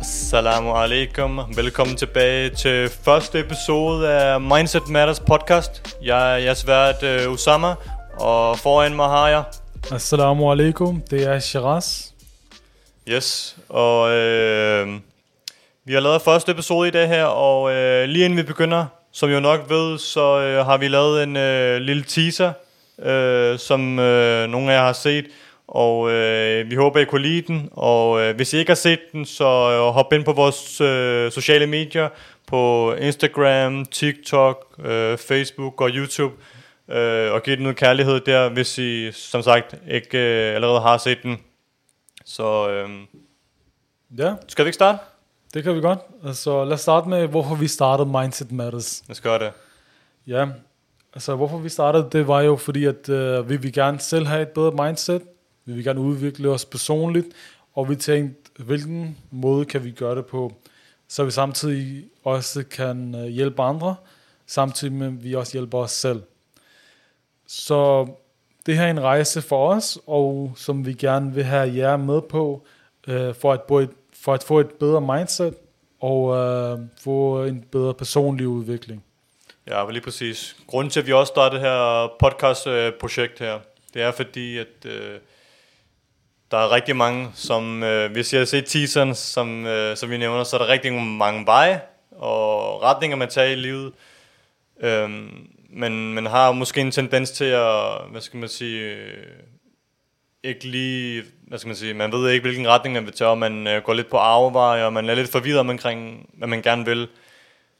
Assalamu 0.00 0.74
alaikum. 0.74 1.40
Velkommen 1.56 1.96
tilbage 1.96 2.50
til 2.50 2.88
første 3.04 3.40
episode 3.40 4.08
af 4.08 4.40
Mindset 4.40 4.88
Matters 4.88 5.20
podcast. 5.20 5.96
Jeg 6.02 6.32
er 6.32 6.36
jeres 6.36 6.66
vært 6.66 7.02
uh, 7.02 7.32
Usama, 7.32 7.74
og 8.20 8.58
foran 8.58 8.96
mig 8.96 9.08
har 9.08 9.28
jeg... 9.28 9.42
Assalamu 9.92 10.50
alaikum, 10.52 11.02
det 11.10 11.22
er 11.22 11.38
Shiraz. 11.38 12.06
Yes, 13.08 13.56
og 13.68 14.10
øh, 14.10 14.88
vi 15.84 15.92
har 15.92 16.00
lavet 16.00 16.22
første 16.22 16.52
episode 16.52 16.88
i 16.88 16.90
dag 16.90 17.08
her, 17.08 17.24
og 17.24 17.72
øh, 17.72 18.08
lige 18.08 18.24
inden 18.24 18.36
vi 18.36 18.42
begynder, 18.42 18.86
som 19.12 19.30
jo 19.30 19.40
nok 19.40 19.60
ved, 19.68 19.98
så 19.98 20.40
øh, 20.40 20.66
har 20.66 20.76
vi 20.76 20.88
lavet 20.88 21.22
en 21.22 21.36
øh, 21.36 21.80
lille 21.80 22.04
teaser, 22.04 22.52
øh, 23.02 23.58
som 23.58 23.98
øh, 23.98 24.48
nogle 24.48 24.72
af 24.72 24.76
jer 24.76 24.84
har 24.84 24.92
set, 24.92 25.24
og 25.70 26.10
øh, 26.10 26.70
vi 26.70 26.74
håber, 26.74 27.00
I 27.00 27.04
kunne 27.04 27.22
lide 27.22 27.42
den, 27.42 27.68
og 27.72 28.20
øh, 28.20 28.36
hvis 28.36 28.52
I 28.52 28.56
ikke 28.58 28.70
har 28.70 28.74
set 28.74 29.00
den, 29.12 29.24
så 29.24 29.44
øh, 29.44 29.94
hop 29.94 30.12
ind 30.12 30.24
på 30.24 30.32
vores 30.32 30.80
øh, 30.80 31.32
sociale 31.32 31.66
medier, 31.66 32.08
på 32.46 32.92
Instagram, 32.94 33.84
TikTok, 33.84 34.74
øh, 34.84 35.18
Facebook 35.18 35.80
og 35.80 35.90
YouTube, 35.92 36.34
øh, 36.88 37.32
og 37.32 37.42
giv 37.42 37.56
den 37.56 37.62
noget 37.62 37.76
kærlighed 37.76 38.20
der, 38.20 38.48
hvis 38.48 38.78
I 38.78 39.12
som 39.12 39.42
sagt 39.42 39.74
ikke 39.90 40.18
øh, 40.18 40.54
allerede 40.54 40.80
har 40.80 40.98
set 40.98 41.18
den. 41.22 41.38
Så 42.24 42.70
øh, 42.70 42.88
Ja, 44.18 44.34
skal 44.48 44.64
vi 44.64 44.68
ikke 44.68 44.74
starte? 44.74 44.98
det 45.54 45.64
kan 45.64 45.74
vi 45.74 45.80
godt. 45.80 45.98
Altså, 46.24 46.64
lad 46.64 46.72
os 46.72 46.80
starte 46.80 47.08
med, 47.08 47.26
hvorfor 47.26 47.54
vi 47.54 47.68
startede 47.68 48.08
Mindset 48.08 48.52
Matters. 48.52 49.02
Lad 49.08 49.14
os 49.14 49.20
gøre 49.20 49.38
det. 49.38 49.52
Ja, 50.26 50.46
altså 51.14 51.36
hvorfor 51.36 51.58
vi 51.58 51.68
startede, 51.68 52.08
det 52.12 52.28
var 52.28 52.40
jo 52.40 52.56
fordi, 52.56 52.84
at 52.84 53.08
øh, 53.08 53.48
vi 53.48 53.56
vil 53.56 53.72
gerne 53.72 54.00
selv 54.00 54.26
have 54.26 54.42
et 54.42 54.48
bedre 54.48 54.86
mindset. 54.86 55.22
Vi 55.70 55.74
vil 55.74 55.84
gerne 55.84 56.00
udvikle 56.00 56.48
os 56.48 56.64
personligt, 56.64 57.26
og 57.74 57.88
vi 57.88 57.96
tænkte, 57.96 58.62
hvilken 58.62 59.18
måde 59.30 59.64
kan 59.64 59.84
vi 59.84 59.90
gøre 59.90 60.16
det 60.16 60.26
på, 60.26 60.52
så 61.08 61.24
vi 61.24 61.30
samtidig 61.30 62.04
også 62.24 62.64
kan 62.70 63.14
øh, 63.14 63.26
hjælpe 63.26 63.62
andre, 63.62 63.96
samtidig 64.46 64.94
med, 64.94 65.06
at 65.06 65.24
vi 65.24 65.34
også 65.34 65.52
hjælper 65.52 65.78
os 65.78 65.90
selv. 65.90 66.22
Så 67.46 68.06
det 68.66 68.76
her 68.76 68.84
er 68.84 68.90
en 68.90 69.00
rejse 69.00 69.42
for 69.42 69.68
os, 69.74 69.98
og 70.06 70.52
som 70.56 70.86
vi 70.86 70.92
gerne 70.92 71.34
vil 71.34 71.44
have 71.44 71.76
jer 71.76 71.96
med 71.96 72.20
på, 72.22 72.66
øh, 73.08 73.34
for, 73.34 73.52
at, 73.52 73.62
bo 73.62 73.78
et, 73.78 73.90
for 74.12 74.34
at 74.34 74.42
få 74.42 74.60
et 74.60 74.70
bedre 74.70 75.00
mindset, 75.00 75.54
og 76.00 76.36
øh, 76.36 76.78
få 77.00 77.44
en 77.44 77.64
bedre 77.72 77.94
personlig 77.94 78.48
udvikling. 78.48 79.04
Ja, 79.66 79.90
lige 79.90 80.02
præcis. 80.02 80.56
Grunden 80.66 80.90
til, 80.90 81.00
at 81.00 81.06
vi 81.06 81.12
også 81.12 81.30
startede 81.30 81.60
det 81.60 81.68
her 81.68 82.08
podcast-projekt 82.20 83.40
øh, 83.40 83.46
her, 83.46 83.58
det 83.94 84.02
er 84.02 84.12
fordi, 84.12 84.58
at 84.58 84.84
øh, 84.84 85.18
der 86.50 86.58
er 86.58 86.72
rigtig 86.72 86.96
mange, 86.96 87.30
som, 87.34 87.82
øh, 87.82 88.12
hvis 88.12 88.32
jeg 88.32 88.40
har 88.40 88.46
set 88.46 88.66
teaseren, 88.66 89.14
som, 89.14 89.66
øh, 89.66 89.96
som 89.96 90.10
vi 90.10 90.16
nævner, 90.16 90.44
så 90.44 90.56
er 90.56 90.60
der 90.60 90.68
rigtig 90.68 90.92
mange 90.92 91.46
veje 91.46 91.80
og 92.10 92.82
retninger, 92.82 93.16
man 93.16 93.28
tager 93.28 93.48
i 93.48 93.54
livet. 93.54 93.92
Øhm, 94.80 95.48
men 95.70 96.14
man 96.14 96.26
har 96.26 96.52
måske 96.52 96.80
en 96.80 96.90
tendens 96.90 97.30
til 97.30 97.44
at, 97.44 98.00
hvad 98.10 98.20
skal 98.20 98.40
man 98.40 98.48
sige, 98.48 98.80
øh, 98.80 99.26
ikke 100.42 100.64
lige, 100.64 101.22
hvad 101.48 101.58
skal 101.58 101.68
man 101.68 101.76
sige, 101.76 101.94
man 101.94 102.12
ved 102.12 102.30
ikke, 102.30 102.42
hvilken 102.42 102.68
retning 102.68 102.92
man 102.94 103.06
vil 103.06 103.12
tage, 103.12 103.30
og 103.30 103.38
man 103.38 103.66
øh, 103.66 103.82
går 103.82 103.94
lidt 103.94 104.10
på 104.10 104.16
afveje, 104.16 104.84
og 104.84 104.92
man 104.92 105.08
er 105.08 105.14
lidt 105.14 105.30
forvirret 105.30 105.60
omkring, 105.60 106.28
hvad 106.32 106.48
man 106.48 106.62
gerne 106.62 106.84
vil. 106.84 107.08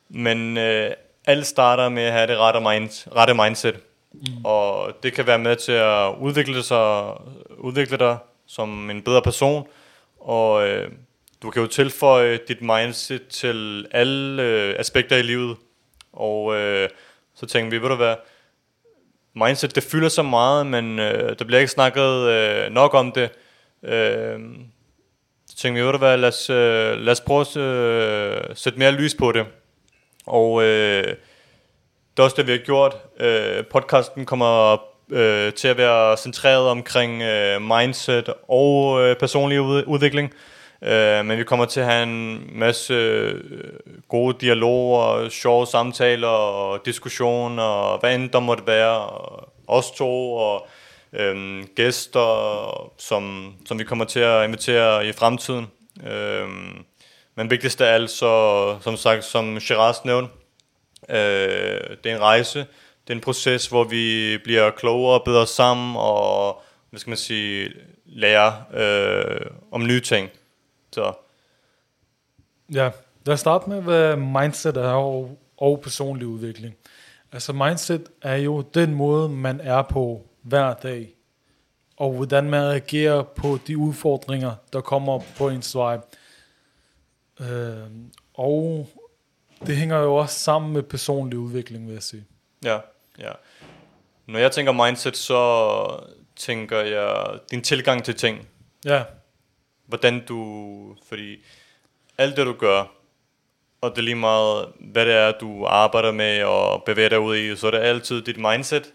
Men 0.09 0.57
øh, 0.57 0.91
alt 1.27 1.47
starter 1.47 1.89
med 1.89 2.03
at 2.03 2.13
have 2.13 2.27
det 2.27 2.39
rette, 2.39 2.61
mind, 2.61 3.17
rette 3.17 3.35
mindset. 3.35 3.77
Mm. 4.13 4.45
Og 4.45 4.93
det 5.03 5.13
kan 5.13 5.27
være 5.27 5.39
med 5.39 5.57
til 5.57 5.73
at 5.73 6.15
udvikle, 6.21 6.63
sig, 6.63 7.15
udvikle 7.59 7.99
dig 7.99 8.17
som 8.51 8.91
en 8.91 9.03
bedre 9.03 9.23
person. 9.23 9.67
Og 10.21 10.69
øh, 10.69 10.91
du 11.43 11.51
kan 11.51 11.63
jo 11.63 11.69
tilføje 11.69 12.39
dit 12.49 12.63
mindset 12.63 13.29
til 13.29 13.87
alle 13.91 14.43
øh, 14.43 14.75
aspekter 14.79 15.17
i 15.17 15.23
livet. 15.23 15.57
Og 16.13 16.55
øh, 16.55 16.89
så 17.35 17.47
tænkte 17.47 17.77
vi, 17.77 17.83
ved 17.83 17.89
du 17.89 17.95
hvad, 17.95 18.15
mindset 19.35 19.75
det 19.75 19.83
fylder 19.83 20.09
så 20.09 20.23
meget, 20.23 20.67
men 20.67 20.99
øh, 20.99 21.39
der 21.39 21.45
bliver 21.45 21.61
ikke 21.61 21.73
snakket 21.73 22.29
øh, 22.29 22.71
nok 22.71 22.95
om 22.95 23.13
det. 23.13 23.31
Øh, 23.83 24.41
så 25.47 25.57
tænkte 25.57 25.81
vi, 25.81 25.87
ved 25.87 25.93
du 25.93 25.99
hvad, 25.99 26.17
lad 26.17 26.29
os, 26.29 26.51
øh, 26.51 26.99
lad 26.99 27.13
os 27.13 27.21
prøve 27.21 27.41
at 27.41 27.57
øh, 27.57 28.57
sætte 28.57 28.79
mere 28.79 28.93
lys 28.93 29.15
på 29.15 29.33
det. 29.33 29.47
Og 30.27 30.63
øh, 30.63 31.05
det 32.11 32.19
er 32.19 32.23
også 32.23 32.37
det, 32.37 32.47
vi 32.47 32.53
har 32.53 32.59
gjort. 32.59 32.97
Øh, 33.21 33.67
podcasten 33.67 34.27
kommer 34.27 34.90
øh, 35.11 35.53
til 35.53 35.69
at 35.69 35.77
være 35.77 36.17
centreret 36.17 36.69
omkring 36.69 37.23
øh, 37.23 37.63
mindset 37.63 38.29
og 38.49 39.03
øh, 39.03 39.17
personlig 39.17 39.61
ud- 39.61 39.85
udvikling. 39.87 40.35
Øh, 40.83 41.25
men 41.25 41.39
vi 41.39 41.45
kommer 41.45 41.65
til 41.65 41.81
at 41.81 41.87
have 41.87 42.03
en 42.03 42.51
masse 42.53 42.95
øh, 42.95 43.41
gode 44.09 44.37
dialoger, 44.41 45.29
sjove 45.29 45.67
samtaler 45.67 46.29
og 46.29 46.87
diskussioner, 46.87 47.63
og 47.63 48.01
hvad 48.01 48.15
end 48.15 48.31
der 48.31 48.41
måtte 48.41 48.67
være. 48.67 48.99
Og 48.99 49.53
os 49.69 49.91
to 49.91 50.35
og 50.35 50.67
øh, 51.13 51.65
gæster, 51.77 52.91
som, 52.99 53.55
som 53.67 53.79
vi 53.79 53.85
kommer 53.85 54.05
til 54.05 54.21
at 54.21 54.45
invitere 54.45 55.07
i 55.07 55.13
fremtiden. 55.13 55.67
Øh, 56.07 56.49
men 57.37 57.51
vigtigst 57.51 57.81
af 57.81 57.95
alt, 57.95 58.11
så, 58.11 58.77
som 58.81 58.97
sagt, 58.97 59.25
som 59.25 59.61
Shiraz 59.61 60.05
nævnte, 60.05 60.33
øh, 61.09 61.17
det 62.05 62.13
er 62.13 62.17
en 62.17 62.21
rejse, 62.21 62.67
det 63.11 63.15
er 63.15 63.19
en 63.19 63.25
proces, 63.25 63.67
hvor 63.67 63.85
vi 63.85 64.39
bliver 64.45 64.71
klogere 64.71 65.21
og 65.21 65.25
bedre 65.25 65.47
sammen, 65.47 65.97
og 65.99 66.63
hvad 66.91 67.01
skal 67.01 67.11
man 67.11 67.17
sige, 67.17 67.73
lærer 68.07 68.53
øh, 68.75 69.47
om 69.71 69.87
nye 69.87 70.01
ting. 70.01 70.31
Så 70.93 71.13
Ja, 72.73 72.91
lad 73.27 73.35
os 73.35 73.41
starte 73.41 73.69
med, 73.71 73.83
hvad 73.83 74.17
mindset 74.17 74.77
er 74.77 74.93
og, 74.93 75.39
og 75.57 75.81
personlig 75.81 76.27
udvikling. 76.27 76.75
Altså 77.33 77.53
mindset 77.53 78.09
er 78.23 78.37
jo 78.37 78.61
den 78.61 78.95
måde, 78.95 79.29
man 79.29 79.61
er 79.61 79.83
på 79.83 80.27
hver 80.43 80.75
dag, 80.75 81.15
og 81.97 82.13
hvordan 82.13 82.51
man 82.51 82.63
reagerer 82.63 83.23
på 83.23 83.59
de 83.67 83.79
udfordringer, 83.79 84.55
der 84.73 84.81
kommer 84.81 85.21
på 85.39 85.49
ens 85.49 85.75
vej. 85.75 85.99
Øh, 87.41 87.77
og 88.35 88.89
det 89.67 89.77
hænger 89.77 89.99
jo 89.99 90.17
også 90.17 90.39
sammen 90.39 90.73
med 90.73 90.83
personlig 90.83 91.39
udvikling, 91.39 91.87
vil 91.87 91.93
jeg 91.93 92.03
sige. 92.03 92.25
ja, 92.65 92.79
ja. 93.21 93.33
Når 94.27 94.39
jeg 94.39 94.53
tænker 94.53 94.73
mindset, 94.73 95.17
så 95.17 96.05
tænker 96.37 96.81
jeg 96.81 97.39
din 97.51 97.63
tilgang 97.63 98.05
til 98.05 98.15
ting. 98.15 98.49
Ja, 98.85 99.03
hvordan 99.87 100.25
du, 100.27 100.97
fordi 101.09 101.37
alt 102.19 102.37
det 102.37 102.47
du 102.47 102.53
gør, 102.53 102.85
og 103.81 103.91
det 103.91 103.99
er 103.99 104.03
lige 104.03 104.15
meget, 104.15 104.69
hvad 104.81 105.07
det 105.07 105.15
er, 105.15 105.33
du 105.33 105.67
arbejder 105.67 106.13
med 106.13 106.43
og 106.43 106.83
bevæger 106.85 107.09
dig 107.09 107.21
ud 107.21 107.37
i, 107.37 107.57
så 107.57 107.67
er 107.67 107.71
det 107.71 107.79
altid 107.79 108.23
dit 108.23 108.37
mindset, 108.37 108.93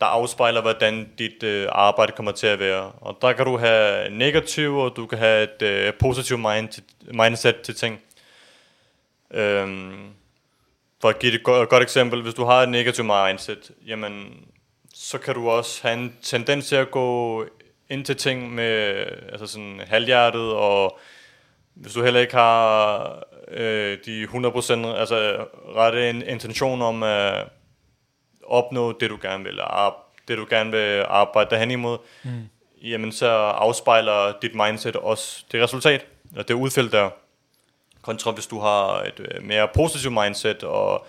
der 0.00 0.06
afspejler, 0.06 0.60
hvordan 0.60 1.12
dit 1.18 1.42
øh, 1.42 1.68
arbejde 1.72 2.12
kommer 2.12 2.32
til 2.32 2.46
at 2.46 2.58
være. 2.58 2.92
Og 3.00 3.18
der 3.22 3.32
kan 3.32 3.46
du 3.46 3.56
have 3.56 4.10
negativ, 4.10 4.76
og 4.76 4.96
du 4.96 5.06
kan 5.06 5.18
have 5.18 5.42
et 5.42 5.62
øh, 5.62 5.92
positivt 5.94 6.40
mind, 6.40 6.82
mindset 7.12 7.60
til 7.60 7.74
ting. 7.74 8.00
Øhm, 9.30 10.10
for 11.00 11.08
at 11.08 11.18
give 11.18 11.34
et 11.34 11.42
godt, 11.42 11.68
godt 11.68 11.82
eksempel, 11.82 12.22
hvis 12.22 12.34
du 12.34 12.44
har 12.44 12.62
et 12.62 12.68
negativt 12.68 13.06
mindset, 13.06 13.70
jamen, 13.86 14.46
så 14.94 15.18
kan 15.18 15.34
du 15.34 15.50
også 15.50 15.82
have 15.82 15.98
en 15.98 16.16
tendens 16.22 16.68
til 16.68 16.76
at 16.76 16.90
gå 16.90 17.44
ind 17.90 18.04
til 18.04 18.16
ting 18.16 18.54
med 18.54 19.04
altså 19.32 19.46
sådan 19.46 19.80
halvhjertet, 19.86 20.52
og 20.52 20.98
hvis 21.74 21.92
du 21.92 22.02
heller 22.02 22.20
ikke 22.20 22.34
har 22.34 23.24
øh, 23.48 23.98
de 24.06 24.24
100% 24.24 24.86
altså 24.86 25.46
rette 25.76 26.10
in- 26.10 26.22
intention 26.22 26.82
om 26.82 27.02
at 27.02 27.48
opnå 28.46 28.92
det, 28.92 29.10
du 29.10 29.18
gerne 29.22 29.44
vil, 29.44 29.60
og 29.60 29.94
det, 30.28 30.38
du 30.38 30.46
gerne 30.50 30.70
vil 30.70 31.04
arbejde 31.08 31.50
derhen 31.50 31.70
imod, 31.70 31.98
mm. 32.24 32.48
jamen 32.82 33.12
så 33.12 33.28
afspejler 33.28 34.32
dit 34.42 34.54
mindset 34.54 34.96
også 34.96 35.44
det 35.52 35.62
resultat, 35.62 36.06
og 36.36 36.48
det 36.48 36.54
udfald 36.54 36.90
der. 36.90 37.10
Kontra 38.02 38.30
hvis 38.30 38.46
du 38.46 38.60
har 38.60 39.02
et 39.02 39.20
øh, 39.20 39.42
mere 39.42 39.68
positivt 39.74 40.12
mindset, 40.12 40.64
og, 40.64 41.06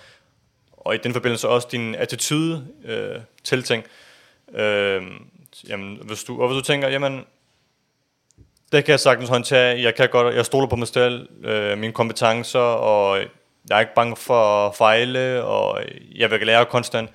og 0.71 0.95
i 0.95 0.97
den 0.97 1.13
forbindelse 1.13 1.47
også 1.47 1.67
din 1.71 1.95
attitude 1.95 2.67
øh, 2.85 3.15
til 3.43 3.63
ting. 3.63 3.83
Øh, 4.53 5.03
jamen, 5.69 5.99
hvis 6.03 6.23
du, 6.23 6.41
og 6.41 6.47
hvis 6.47 6.61
du 6.61 6.65
tænker, 6.65 6.87
jamen, 6.87 7.25
det 8.71 8.85
kan 8.85 8.91
jeg 8.91 8.99
sagtens 8.99 9.29
håndtere, 9.29 9.81
jeg 9.81 9.95
kan 9.95 10.09
godt, 10.09 10.35
jeg 10.35 10.45
stoler 10.45 10.67
på 10.67 10.75
mig 10.75 10.87
selv, 10.87 11.29
øh, 11.43 11.77
mine 11.77 11.93
kompetencer, 11.93 12.59
og 12.59 13.19
jeg 13.69 13.75
er 13.75 13.79
ikke 13.79 13.95
bange 13.95 14.15
for 14.15 14.67
at 14.67 14.75
fejle, 14.75 15.43
og 15.43 15.81
jeg 16.15 16.31
vil 16.31 16.47
lære 16.47 16.65
konstant, 16.65 17.09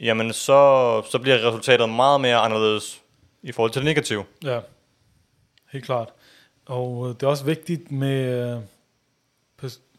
jamen 0.00 0.32
så, 0.32 1.02
så 1.10 1.18
bliver 1.18 1.48
resultatet 1.48 1.88
meget 1.88 2.20
mere 2.20 2.36
anderledes 2.36 3.00
i 3.42 3.52
forhold 3.52 3.72
til 3.72 3.80
det 3.80 3.86
negative. 3.86 4.24
ja, 4.44 4.60
helt 5.72 5.84
klart. 5.84 6.08
Og 6.66 7.08
øh, 7.08 7.14
det 7.14 7.22
er 7.22 7.26
også 7.26 7.44
vigtigt 7.44 7.92
med 7.92 8.52
øh, 8.54 8.60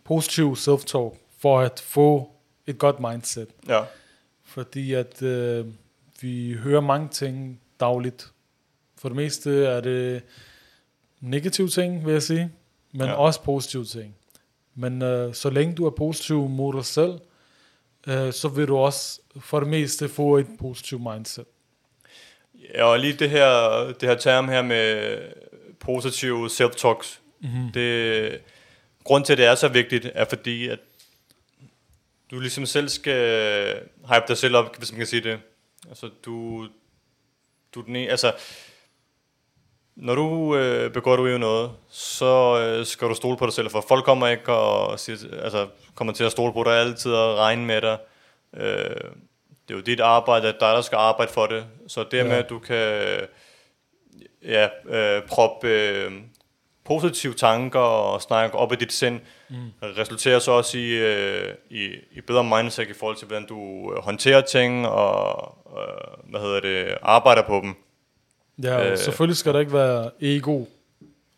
positiv 0.03 0.55
self-talk, 0.55 1.17
for 1.39 1.59
at 1.59 1.79
få 1.85 2.29
et 2.67 2.77
godt 2.77 2.99
mindset. 2.99 3.47
Ja, 3.67 3.81
Fordi 4.43 4.93
at 4.93 5.21
øh, 5.21 5.65
vi 6.21 6.53
hører 6.53 6.81
mange 6.81 7.09
ting 7.09 7.61
dagligt. 7.79 8.27
For 8.97 9.09
det 9.09 9.15
meste 9.15 9.65
er 9.65 9.81
det 9.81 10.21
negative 11.19 11.67
ting, 11.67 12.05
vil 12.05 12.11
jeg 12.11 12.23
sige. 12.23 12.51
men 12.91 13.07
Ja. 13.07 13.13
også 13.13 13.41
positive 13.41 13.85
ting. 13.85 14.15
Men 14.75 15.01
øh, 15.01 15.33
så 15.33 15.49
længe 15.49 15.75
du 15.75 15.85
er 15.85 15.89
positiv 15.89 16.47
mod 16.49 16.73
dig 16.73 16.85
selv, 16.85 17.19
øh, 18.07 18.33
så 18.33 18.47
vil 18.47 18.67
du 18.67 18.77
også 18.77 19.19
for 19.39 19.59
det 19.59 19.69
meste 19.69 20.09
få 20.09 20.37
et 20.37 20.47
positivt 20.59 21.01
mindset. 21.01 21.45
Ja, 22.73 22.83
og 22.83 22.99
lige 22.99 23.13
det 23.13 23.29
her, 23.29 23.85
det 23.99 24.09
her 24.09 24.15
term 24.15 24.47
her 24.49 24.61
med 24.61 25.17
positive 25.79 26.47
self-talks, 26.49 27.19
Mm-hmm. 27.41 27.71
det, 27.71 28.39
grund 29.03 29.25
til, 29.25 29.33
at 29.33 29.37
det 29.37 29.45
er 29.45 29.55
så 29.55 29.67
vigtigt, 29.67 30.07
er 30.13 30.25
fordi, 30.25 30.67
at 30.67 30.79
du 32.31 32.39
ligesom 32.39 32.65
selv 32.65 32.89
skal 32.89 33.75
hype 34.13 34.25
dig 34.27 34.37
selv 34.37 34.55
op, 34.55 34.77
hvis 34.77 34.91
man 34.91 34.97
kan 34.97 35.07
sige 35.07 35.21
det. 35.23 35.39
Altså, 35.89 36.09
du, 36.25 36.67
du 37.75 37.81
den 37.81 37.95
ene, 37.95 38.09
altså, 38.11 38.33
når 39.95 40.15
du 40.15 40.55
øh, 40.55 40.91
begår 40.91 41.15
du 41.15 41.25
jo 41.27 41.37
noget, 41.37 41.71
så 41.89 42.59
øh, 42.59 42.85
skal 42.85 43.07
du 43.07 43.13
stole 43.13 43.37
på 43.37 43.45
dig 43.45 43.53
selv, 43.53 43.69
for 43.69 43.85
folk 43.87 44.05
kommer 44.05 44.27
ikke 44.27 44.53
og 44.53 44.99
siger, 44.99 45.17
altså, 45.41 45.67
kommer 45.95 46.13
til 46.13 46.23
at 46.23 46.31
stole 46.31 46.53
på 46.53 46.63
dig 46.63 46.73
altid 46.73 47.11
og 47.11 47.37
regne 47.37 47.65
med 47.65 47.81
dig. 47.81 47.97
Øh, 48.57 49.11
det 49.67 49.73
er 49.73 49.75
jo 49.75 49.81
dit 49.81 49.99
arbejde, 49.99 50.47
at 50.47 50.55
dig, 50.59 50.73
der 50.75 50.81
skal 50.81 50.95
arbejde 50.95 51.31
for 51.31 51.45
det. 51.47 51.65
Så 51.87 52.03
det 52.11 52.17
Ja. 52.17 52.23
med, 52.23 52.31
at 52.31 52.49
du 52.49 52.59
kan 52.59 53.19
ja, 54.43 54.67
øh, 54.85 55.27
proppe 55.27 55.67
øh, 55.67 56.11
positive 56.85 57.33
tanker 57.33 57.79
og 57.79 58.21
snakke 58.21 58.57
op 58.57 58.71
i 58.73 58.75
dit 58.75 58.93
sind, 58.93 59.19
mm. 59.49 59.55
resulterer 59.81 60.39
så 60.39 60.51
også 60.51 60.77
i, 60.77 60.89
øh, 60.89 61.53
i, 61.69 61.89
i 62.11 62.21
bedre 62.21 62.43
mindset 62.43 62.89
i 62.89 62.93
forhold 62.93 63.15
til, 63.17 63.27
hvordan 63.27 63.45
du 63.47 63.91
øh, 63.93 64.03
håndterer 64.03 64.41
ting 64.41 64.87
og 64.87 65.57
øh, 65.77 66.29
hvad 66.29 66.39
hedder 66.41 66.59
det, 66.59 66.97
arbejder 67.01 67.41
på 67.41 67.59
dem. 67.63 67.75
Ja, 68.63 68.91
Øh. 68.91 68.97
selvfølgelig 68.97 69.37
skal 69.37 69.53
der 69.53 69.59
ikke 69.59 69.73
være 69.73 70.11
ego 70.21 70.65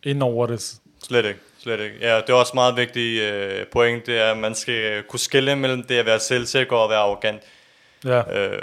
ind 0.04 0.24
over 0.24 0.48
det. 0.48 0.76
Slet 1.04 1.26
ikke, 1.26 1.40
slet 1.60 1.80
ikke. 1.80 1.96
Ja, 2.02 2.18
det 2.18 2.30
er 2.30 2.34
også 2.34 2.52
meget 2.56 2.76
vigtigt 2.76 3.22
øh, 3.22 3.66
point, 3.72 4.06
det 4.06 4.18
er, 4.20 4.32
at 4.32 4.38
man 4.38 4.56
skal 4.56 5.04
kunne 5.04 5.20
skille 5.20 5.56
mellem 5.56 5.84
det 5.84 5.96
at 5.96 6.06
være 6.06 6.20
selvsikker 6.20 6.76
og 6.76 6.90
være 6.90 7.00
arrogant. 7.00 7.42
Ja, 8.06 8.22
Øh, 8.40 8.62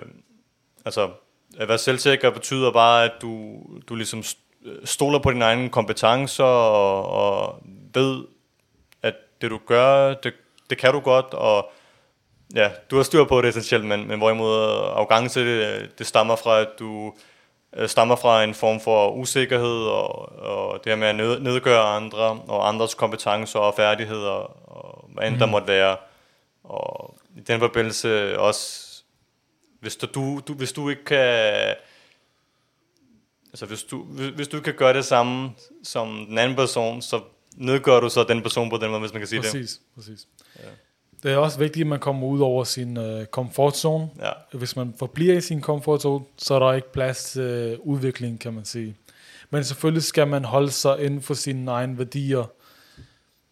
altså, 0.85 1.11
at 1.59 1.69
være 1.69 1.79
selvsikker 1.79 2.31
betyder 2.31 2.71
bare, 2.71 3.05
at 3.05 3.13
du, 3.23 3.61
du 3.89 3.95
ligesom 3.95 4.23
stoler 4.85 5.19
på 5.19 5.31
dine 5.31 5.45
egne 5.45 5.69
kompetencer 5.69 6.45
og, 6.45 7.07
og 7.07 7.63
ved, 7.95 8.25
at 9.03 9.15
det 9.41 9.51
du 9.51 9.61
gør, 9.67 10.15
det, 10.15 10.35
det 10.71 10.79
kan 10.79 10.93
du 10.93 11.01
godt, 11.01 11.35
og 11.35 11.71
ja, 12.55 12.71
du 12.91 12.97
har 12.97 13.03
styr 13.03 13.25
på 13.25 13.43
det 13.43 13.49
essentielt, 13.49 13.85
men, 13.85 14.09
men 14.09 14.19
hvorimod 14.19 14.55
arrogance, 14.97 15.41
det, 15.41 15.91
det 15.99 16.07
stammer 16.07 16.37
fra, 16.37 16.61
at 16.61 16.69
du 16.79 17.15
øh, 17.77 17.89
stammer 17.89 18.17
fra 18.17 18.45
en 18.45 18.55
form 18.55 18.81
for 18.81 19.11
usikkerhed, 19.11 19.85
og, 19.87 20.39
og 20.39 20.85
det 20.85 20.93
her 20.93 20.97
med 20.97 21.09
at 21.09 21.17
ned, 21.17 21.41
nedgøre 21.41 21.83
andre, 21.83 22.41
og 22.49 22.69
andres 22.69 22.95
kompetencer 22.95 23.59
og 23.59 23.75
færdigheder, 23.75 24.71
og 24.71 25.09
hvad 25.15 25.27
end 25.27 25.35
mm. 25.35 25.39
der 25.39 25.47
måtte 25.47 25.69
være. 25.69 25.97
Og 26.65 27.15
i 27.37 27.41
den 27.41 27.61
forbindelse 27.61 28.39
også, 28.39 28.89
hvis 29.81 29.97
du, 29.97 30.07
du, 30.15 30.41
du, 30.49 30.55
hvis 30.55 30.73
du 30.73 30.89
ikke 30.89 31.05
kan, 31.05 31.75
altså 33.53 33.67
hvis 33.67 33.83
du, 33.83 34.03
hvis, 34.03 34.29
hvis 34.29 34.49
du 34.49 34.61
kan 34.61 34.75
gøre 34.75 34.93
det 34.93 35.05
samme 35.05 35.51
som 35.83 36.27
den 36.29 36.39
anden 36.39 36.57
person, 36.57 37.03
så 37.03 37.21
nedgør 37.57 38.01
du 38.01 38.09
så 38.09 38.25
den 38.25 38.43
person 38.43 38.71
på 38.71 38.77
den 38.77 38.91
måde, 38.91 39.01
hvis 39.01 39.13
man 39.13 39.21
kan 39.21 39.29
sige 39.29 39.43
det. 39.43 39.51
præcis. 39.53 39.81
præcis. 39.95 40.27
Det 41.23 41.33
er 41.33 41.37
også 41.37 41.59
vigtigt, 41.59 41.85
at 41.85 41.89
man 41.89 42.01
kommer 42.01 42.27
ud 42.27 42.41
over 42.41 42.65
sin 42.65 42.97
uh, 42.97 43.25
comfort 43.25 43.77
zone. 43.77 44.11
Ja, 44.21 44.59
Hvis 44.59 44.77
man 44.77 44.95
forbliver 44.99 45.37
i 45.37 45.41
sin 45.41 45.61
comfort 45.63 46.03
zone, 46.03 46.25
så 46.37 46.55
er 46.55 46.59
der 46.59 46.73
ikke 46.73 46.93
plads 46.93 47.25
til 47.25 47.79
uh, 47.81 47.87
udvikling, 47.87 48.41
kan 48.41 48.53
man 48.55 48.65
sige. 48.65 48.97
Men 49.51 49.65
selvfølgelig 49.65 50.03
skal 50.03 50.27
man 50.27 50.45
holde 50.45 50.71
sig 50.71 51.01
inden 51.05 51.23
for 51.23 51.35
sine 51.35 51.71
egne 51.71 51.99
værdier, 51.99 52.45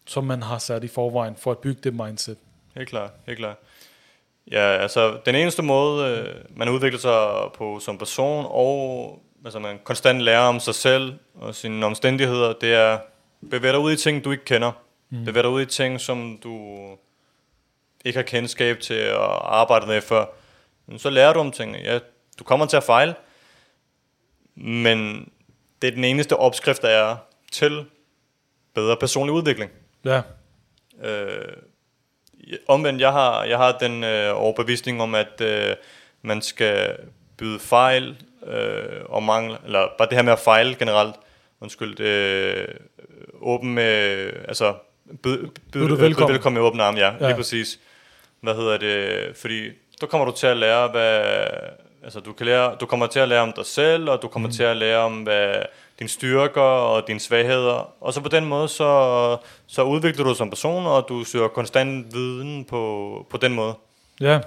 som 0.07 0.23
man 0.23 0.41
har 0.43 0.57
sat 0.57 0.83
i 0.83 0.87
forvejen, 0.87 1.35
for 1.35 1.51
at 1.51 1.57
bygge 1.57 1.81
det 1.83 1.93
mindset. 1.93 2.37
helt 2.75 2.89
klart, 2.89 3.11
helt 3.25 3.37
klart. 3.37 3.57
Ja, 4.51 4.77
altså 4.77 5.17
den 5.25 5.35
eneste 5.35 5.61
måde, 5.61 6.07
øh, 6.09 6.57
man 6.57 6.69
udvikler 6.69 6.99
sig 6.99 7.51
på 7.57 7.79
som 7.79 7.97
person, 7.97 8.45
og 8.49 9.19
altså, 9.45 9.59
man 9.59 9.79
konstant 9.83 10.21
lærer 10.21 10.41
om 10.41 10.59
sig 10.59 10.75
selv 10.75 11.13
og 11.35 11.55
sine 11.55 11.85
omstændigheder, 11.85 12.53
det 12.53 12.73
er 12.73 12.99
bevæge 13.49 13.71
dig 13.71 13.79
ud 13.79 13.91
i 13.91 13.97
ting, 13.97 14.23
du 14.23 14.31
ikke 14.31 14.45
kender. 14.45 14.71
Mm. 15.09 15.25
Bevæge 15.25 15.43
dig 15.43 15.51
ud 15.51 15.61
i 15.61 15.65
ting, 15.65 16.01
som 16.01 16.39
du 16.43 16.87
ikke 18.05 18.17
har 18.17 18.23
kendskab 18.23 18.79
til 18.79 18.93
at 18.93 19.17
arbejde 19.41 19.87
med 19.87 20.01
før. 20.01 20.25
Men 20.85 20.99
så 20.99 21.09
lærer 21.09 21.33
du 21.33 21.39
om 21.39 21.51
ting. 21.51 21.75
Ja, 21.75 21.99
du 22.39 22.43
kommer 22.43 22.65
til 22.65 22.77
at 22.77 22.83
fejle, 22.83 23.15
men 24.55 25.29
det 25.81 25.87
er 25.87 25.91
den 25.91 26.03
eneste 26.03 26.37
opskrift, 26.37 26.81
der 26.81 26.89
er 26.89 27.17
til 27.51 27.85
bedre 28.73 28.97
personlig 28.97 29.33
udvikling. 29.33 29.71
Ja, 30.05 30.21
Øh, 31.03 31.53
omvendt, 32.67 33.01
jeg 33.01 33.11
har, 33.11 33.43
jeg 33.43 33.57
har 33.57 33.77
den 33.77 34.03
øh, 34.03 34.41
overbevisning 34.41 35.01
om, 35.01 35.15
at 35.15 35.41
øh, 35.41 35.75
man 36.21 36.41
skal 36.41 36.97
byde 37.37 37.59
fejl 37.59 38.17
øh, 38.47 39.01
og 39.09 39.23
mangel, 39.23 39.57
eller 39.65 39.87
bare 39.97 40.07
det 40.09 40.15
her 40.17 40.23
med 40.23 40.33
at 40.33 40.39
fejle 40.39 40.75
generelt, 40.75 41.15
undskyld, 41.61 41.99
øh, 41.99 42.67
åben 43.41 43.73
med, 43.73 44.31
altså, 44.47 44.73
byd, 45.23 45.37
byd, 45.73 45.81
du 45.81 45.95
byd 45.95 46.01
velkommen. 46.01 46.33
velkommen 46.33 46.61
med 46.61 46.67
åbne 46.69 46.83
arme, 46.83 46.97
ja, 46.99 47.05
ja, 47.05 47.13
Ja. 47.19 47.27
lige 47.27 47.35
præcis. 47.35 47.79
Hvad 48.41 48.55
hedder 48.55 48.77
det, 48.77 49.37
fordi 49.37 49.69
der 50.01 50.07
kommer 50.07 50.25
du 50.25 50.31
til 50.31 50.47
at 50.47 50.57
lære, 50.57 50.87
hvad, 50.87 51.21
altså 52.03 52.19
du, 52.19 52.33
kan 52.33 52.45
lære, 52.45 52.75
du 52.79 52.85
kommer 52.85 53.07
til 53.07 53.19
at 53.19 53.27
lære 53.27 53.41
om 53.41 53.53
dig 53.53 53.65
selv, 53.65 54.09
og 54.09 54.21
du 54.21 54.27
kommer 54.27 54.49
mm. 54.49 54.53
til 54.53 54.63
at 54.63 54.77
lære 54.77 54.97
om, 54.97 55.23
hvad 55.23 55.55
dine 55.99 56.09
styrker 56.09 56.61
og 56.61 57.07
dine 57.07 57.19
svagheder, 57.19 57.93
og 58.01 58.13
så 58.13 58.21
på 58.21 58.29
den 58.29 58.45
måde, 58.45 58.67
så, 58.67 59.37
så 59.67 59.83
udvikler 59.83 60.23
du 60.23 60.29
dig 60.29 60.37
som 60.37 60.49
person, 60.49 60.85
og 60.85 61.05
du 61.09 61.23
søger 61.23 61.47
konstant 61.47 62.13
viden 62.13 62.65
på, 62.65 63.25
på 63.29 63.37
den 63.37 63.53
måde. 63.53 63.73
ja. 64.21 64.39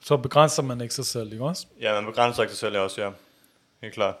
Så 0.00 0.16
begrænser 0.16 0.62
man 0.62 0.80
ikke 0.80 0.94
sig 0.94 1.06
selv, 1.06 1.32
ikke 1.32 1.44
også? 1.44 1.66
Ja, 1.80 1.94
man 1.94 2.06
begrænser 2.06 2.42
ikke 2.42 2.54
sig 2.54 2.58
selv 2.58 2.78
også, 2.78 3.02
ja. 3.02 3.10
Helt 3.80 3.94
klart. 3.94 4.14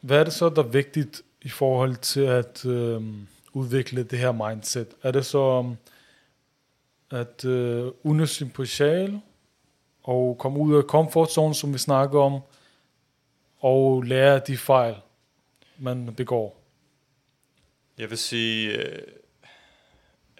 Hvad 0.00 0.20
er 0.20 0.24
det 0.24 0.32
så, 0.32 0.48
der 0.48 0.62
er 0.62 0.66
vigtigt 0.66 1.22
i 1.42 1.48
forhold 1.48 1.96
til 1.96 2.20
at 2.20 2.66
øhm, 2.66 3.26
udvikle 3.52 4.02
det 4.02 4.18
her 4.18 4.32
mindset? 4.32 4.88
Er 5.02 5.10
det 5.10 5.26
så 5.26 5.38
um, 5.38 5.76
at 7.10 7.44
øh, 7.44 7.92
udnytte 8.02 8.34
sin 8.34 8.50
potentiale 8.50 9.22
og 10.02 10.36
komme 10.38 10.58
ud 10.58 10.76
af 10.76 10.82
comfort 10.82 11.32
zone, 11.32 11.54
som 11.54 11.72
vi 11.72 11.78
snakker 11.78 12.20
om, 12.20 12.40
og 13.60 14.02
lære 14.02 14.40
de 14.46 14.56
fejl, 14.56 14.94
man 15.78 16.14
begår? 16.14 16.60
Jeg 17.98 18.10
vil 18.10 18.18
sige, 18.18 18.72
øh, 18.72 19.02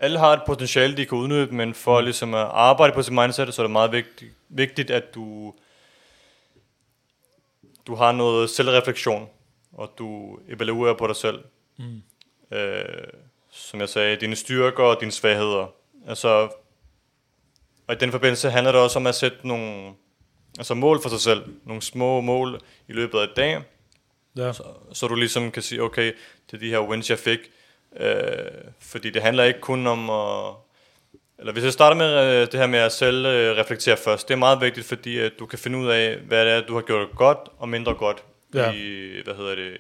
alle 0.00 0.19
har 0.19 0.33
et 0.33 0.43
potentiale, 0.47 0.97
de 0.97 1.07
kan 1.07 1.19
udnytte, 1.19 1.55
men 1.55 1.75
for 1.75 2.00
ligesom 2.00 2.35
at 2.35 2.47
arbejde 2.50 2.93
på 2.93 3.02
sit 3.02 3.12
mindset, 3.12 3.55
så 3.55 3.62
er 3.62 3.67
det 3.67 3.73
meget 3.73 3.93
vigtigt, 3.93 4.33
vigtigt 4.49 4.90
at 4.90 5.14
du, 5.14 5.55
du 7.87 7.95
har 7.95 8.12
noget 8.12 8.50
selvreflektion, 8.50 9.28
og 9.73 9.93
du 9.99 10.38
evaluerer 10.49 10.95
på 10.95 11.07
dig 11.07 11.17
selv. 11.17 11.45
Mm. 11.76 12.02
Øh, 12.57 12.85
som 13.50 13.81
jeg 13.81 13.88
sagde, 13.88 14.17
dine 14.17 14.37
styrker 14.37 14.83
og 14.83 15.00
dine 15.00 15.12
svagheder. 15.12 15.67
Altså, 16.09 16.28
og 17.87 17.95
i 17.95 17.99
den 17.99 18.11
forbindelse 18.11 18.50
handler 18.50 18.73
det 18.73 18.81
også 18.81 18.99
om 18.99 19.07
at 19.07 19.14
sætte 19.14 19.49
nogle 19.49 19.95
altså 20.59 20.75
mål 20.75 21.02
for 21.02 21.09
sig 21.09 21.21
selv. 21.21 21.55
Nogle 21.64 21.83
små 21.83 22.21
mål 22.21 22.61
i 22.88 22.93
løbet 22.93 23.19
af 23.19 23.25
et 23.25 23.37
dag, 23.37 23.62
Ja, 24.38 24.52
så, 24.52 24.62
så 24.93 25.09
du 25.09 25.14
ligesom 25.14 25.50
kan 25.50 25.62
sige, 25.62 25.83
okay, 25.83 26.12
det 26.50 26.57
er 26.57 26.59
de 26.59 26.71
her 26.71 26.81
wins, 26.81 27.11
jeg 27.11 27.19
fik. 27.19 27.38
Øh, 27.97 28.50
fordi 28.80 29.11
det 29.11 29.23
handler 29.23 29.45
ikke 29.45 29.61
kun 29.61 29.87
om 29.87 30.11
at... 30.11 30.54
Eller 31.38 31.52
hvis 31.52 31.64
jeg 31.64 31.73
starter 31.73 31.97
med 31.97 32.40
øh, 32.42 32.47
det 32.52 32.61
her 32.61 32.66
med 32.66 32.78
at 32.78 32.92
selv 32.92 33.26
øh, 33.26 33.57
reflektere 33.57 33.97
først, 33.97 34.28
det 34.28 34.35
er 34.35 34.38
meget 34.38 34.61
vigtigt, 34.61 34.87
fordi 34.87 35.18
at 35.18 35.33
du 35.38 35.47
kan 35.47 35.59
finde 35.59 35.78
ud 35.78 35.88
af, 35.88 36.16
hvad 36.16 36.47
det 36.47 36.52
er, 36.52 36.61
du 36.61 36.75
har 36.75 36.83
gjort 36.83 37.09
godt 37.16 37.38
og 37.59 37.68
mindre 37.68 37.95
godt 37.95 38.25
Ja. 38.54 38.73
i, 38.73 39.11
hvad 39.25 39.35
hedder 39.35 39.54
det, 39.54 39.76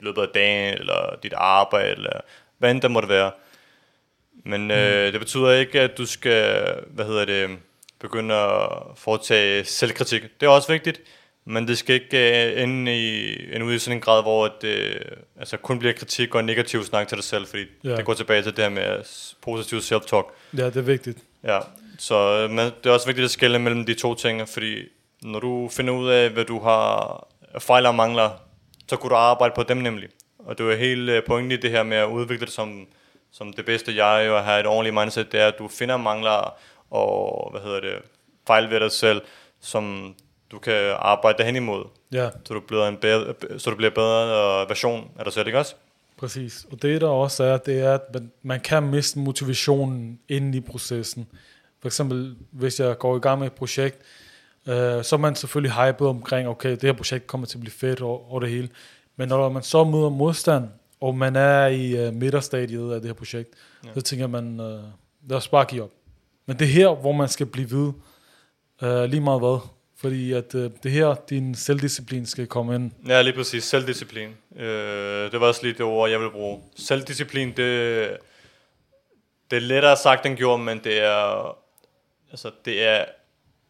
løbet 0.00 0.22
af 0.22 0.28
dagen, 0.28 0.78
eller 0.78 1.16
dit 1.22 1.32
arbejde, 1.36 1.90
eller 1.90 2.20
hvad 2.58 2.70
end 2.70 2.80
der 2.82 2.88
måtte 2.88 3.08
være. 3.08 3.30
Men 4.44 4.70
øh, 4.70 5.12
det 5.12 5.20
betyder 5.20 5.52
ikke, 5.52 5.80
at 5.80 5.98
du 5.98 6.06
skal, 6.06 6.64
hvad 6.86 7.04
hedder 7.04 7.24
det, 7.24 7.58
begynde 8.00 8.34
at 8.34 8.68
foretage 8.96 9.64
selvkritik. 9.64 10.22
Det 10.40 10.46
er 10.46 10.50
også 10.50 10.72
vigtigt, 10.72 11.00
men 11.44 11.68
det 11.68 11.78
skal 11.78 11.94
ikke 11.94 12.52
øh, 12.56 12.62
ende, 12.62 12.96
i, 12.98 13.34
ende 13.54 13.66
ud 13.66 13.74
i 13.74 13.78
sådan 13.78 13.96
en 13.96 14.00
grad, 14.00 14.22
hvor 14.22 14.48
det 14.60 14.68
øh, 14.78 15.00
altså 15.38 15.56
kun 15.56 15.78
bliver 15.78 15.92
kritik 15.94 16.34
og 16.34 16.44
negativ 16.44 16.84
snak 16.84 17.08
til 17.08 17.16
dig 17.16 17.24
selv, 17.24 17.46
fordi 17.46 17.62
Ja. 17.84 17.96
det 17.96 18.04
går 18.04 18.14
tilbage 18.14 18.42
til 18.42 18.56
det 18.56 18.64
her 18.64 18.68
med 18.70 19.04
s- 19.04 19.36
positiv 19.42 19.78
self-talk. 19.78 20.32
ja 20.56 20.66
det 20.66 20.76
er 20.76 20.80
vigtigt. 20.80 21.18
Ja, 21.44 21.58
så 21.98 22.14
øh, 22.44 22.50
men 22.50 22.58
det 22.84 22.86
er 22.86 22.90
også 22.90 23.06
vigtigt 23.06 23.24
at 23.24 23.30
skelne 23.30 23.58
mellem 23.58 23.86
de 23.86 23.94
to 23.94 24.14
ting, 24.14 24.48
fordi 24.48 24.82
når 25.22 25.40
du 25.40 25.68
finder 25.72 25.92
ud 25.94 26.08
af, 26.08 26.30
hvad 26.30 26.44
du 26.44 26.60
har 26.60 27.26
fejler 27.58 27.88
og 27.88 27.94
mangler, 27.94 28.30
så 28.88 28.96
kunne 28.96 29.10
du 29.10 29.14
arbejde 29.14 29.54
på 29.56 29.62
dem 29.62 29.76
nemlig. 29.76 30.08
Og 30.38 30.58
det 30.58 30.72
er 30.72 30.76
helt 30.76 31.10
øh, 31.10 31.22
pointen 31.26 31.52
i 31.52 31.56
det 31.56 31.70
her 31.70 31.82
med 31.82 31.96
at 31.96 32.06
udvikle 32.08 32.46
det 32.46 32.54
som, 32.54 32.86
som 33.32 33.52
det 33.52 33.64
bedste 33.64 33.96
jeg 34.04 34.30
og 34.30 34.44
have 34.44 34.60
et 34.60 34.66
ordentligt 34.66 34.94
mindset, 34.94 35.32
det 35.32 35.40
er, 35.40 35.46
at 35.46 35.54
du 35.58 35.68
finder 35.68 35.96
mangler 35.96 36.54
og, 36.90 37.48
hvad 37.50 37.60
hedder 37.60 37.80
det, 37.80 37.94
fejl 38.46 38.70
ved 38.70 38.80
dig 38.80 38.92
selv, 38.92 39.22
som 39.60 40.14
du 40.52 40.58
kan 40.58 40.94
arbejde 40.98 41.44
hen 41.44 41.56
imod, 41.56 41.84
Ja, 42.12 42.30
så 42.44 42.54
du 42.54 42.60
bliver 42.60 42.88
en 42.88 42.96
bedre, 42.96 43.34
så 43.58 43.70
du 43.70 43.76
bliver 43.76 43.90
bedre 43.90 44.62
øh, 44.62 44.68
version 44.68 45.10
af 45.18 45.24
dig 45.24 45.32
selv, 45.32 45.46
ikke 45.46 45.58
også? 45.58 45.74
Præcis. 46.16 46.66
Og 46.72 46.82
det 46.82 47.00
der 47.00 47.08
også 47.08 47.44
er, 47.44 47.56
det 47.56 47.80
er, 47.80 47.94
at 47.94 48.22
man, 48.42 48.60
kan 48.60 48.82
miste 48.82 49.18
motivationen 49.18 50.18
inde 50.28 50.58
i 50.58 50.60
processen. 50.60 51.26
For 51.80 51.88
eksempel, 51.88 52.36
hvis 52.50 52.80
jeg 52.80 52.98
går 52.98 53.16
i 53.16 53.20
gang 53.20 53.38
med 53.38 53.46
et 53.46 53.52
projekt, 53.52 53.98
øh, 54.66 55.04
så 55.04 55.08
er 55.12 55.16
man 55.16 55.34
selvfølgelig 55.34 55.72
hypet 55.72 56.08
omkring, 56.08 56.48
okay, 56.48 56.70
det 56.70 56.82
her 56.82 56.92
projekt 56.92 57.26
kommer 57.26 57.46
til 57.46 57.56
at 57.56 57.60
blive 57.60 57.72
fedt 57.72 58.00
over, 58.00 58.30
over 58.30 58.40
det 58.40 58.50
hele. 58.50 58.68
Men 59.16 59.28
når 59.28 59.48
man 59.48 59.62
så 59.62 59.84
møder 59.84 60.08
modstand, 60.08 60.68
og 61.00 61.14
man 61.14 61.36
er 61.36 61.66
i 61.66 62.08
uh, 62.08 62.14
midterstadiet 62.14 62.92
af 62.92 63.00
det 63.00 63.08
her 63.08 63.14
projekt, 63.14 63.54
ja. 63.84 63.88
så 63.94 64.00
tænker 64.00 64.26
man, 64.26 64.60
uh, 64.60 64.82
lad 65.28 65.36
os 65.36 65.48
bare 65.48 65.64
give 65.64 65.82
op. 65.82 65.90
Men 66.46 66.58
det 66.58 66.64
er 66.64 66.68
her, 66.68 66.94
hvor 66.94 67.12
man 67.12 67.28
skal 67.28 67.46
blive 67.46 67.70
ved, 67.70 67.92
uh, 68.82 69.04
lige 69.10 69.20
meget 69.20 69.40
hvad. 69.40 69.58
Fordi 70.02 70.32
at 70.32 70.54
uh, 70.54 70.70
det 70.82 70.90
her, 70.90 71.14
din 71.30 71.54
selvdisciplin 71.54 72.26
skal 72.26 72.46
komme 72.46 72.74
ind. 72.74 72.90
Ja, 73.08 73.22
lige 73.22 73.34
præcis. 73.34 73.64
Selvdisciplin. 73.64 74.28
Uh, 74.50 74.62
det 75.32 75.40
var 75.40 75.46
også 75.46 75.62
lige 75.62 75.72
det 75.72 75.82
ord, 75.82 76.10
jeg 76.10 76.20
vil 76.20 76.30
bruge. 76.30 76.62
Selvdisciplin, 76.76 77.48
det, 77.48 78.16
det 79.50 79.56
er 79.56 79.60
lettere 79.60 79.96
sagt 79.96 80.26
end 80.26 80.36
gjort, 80.36 80.60
men 80.60 80.80
det 80.84 80.98
er, 80.98 81.56
altså, 82.30 82.50
det 82.64 82.84
er 82.84 83.04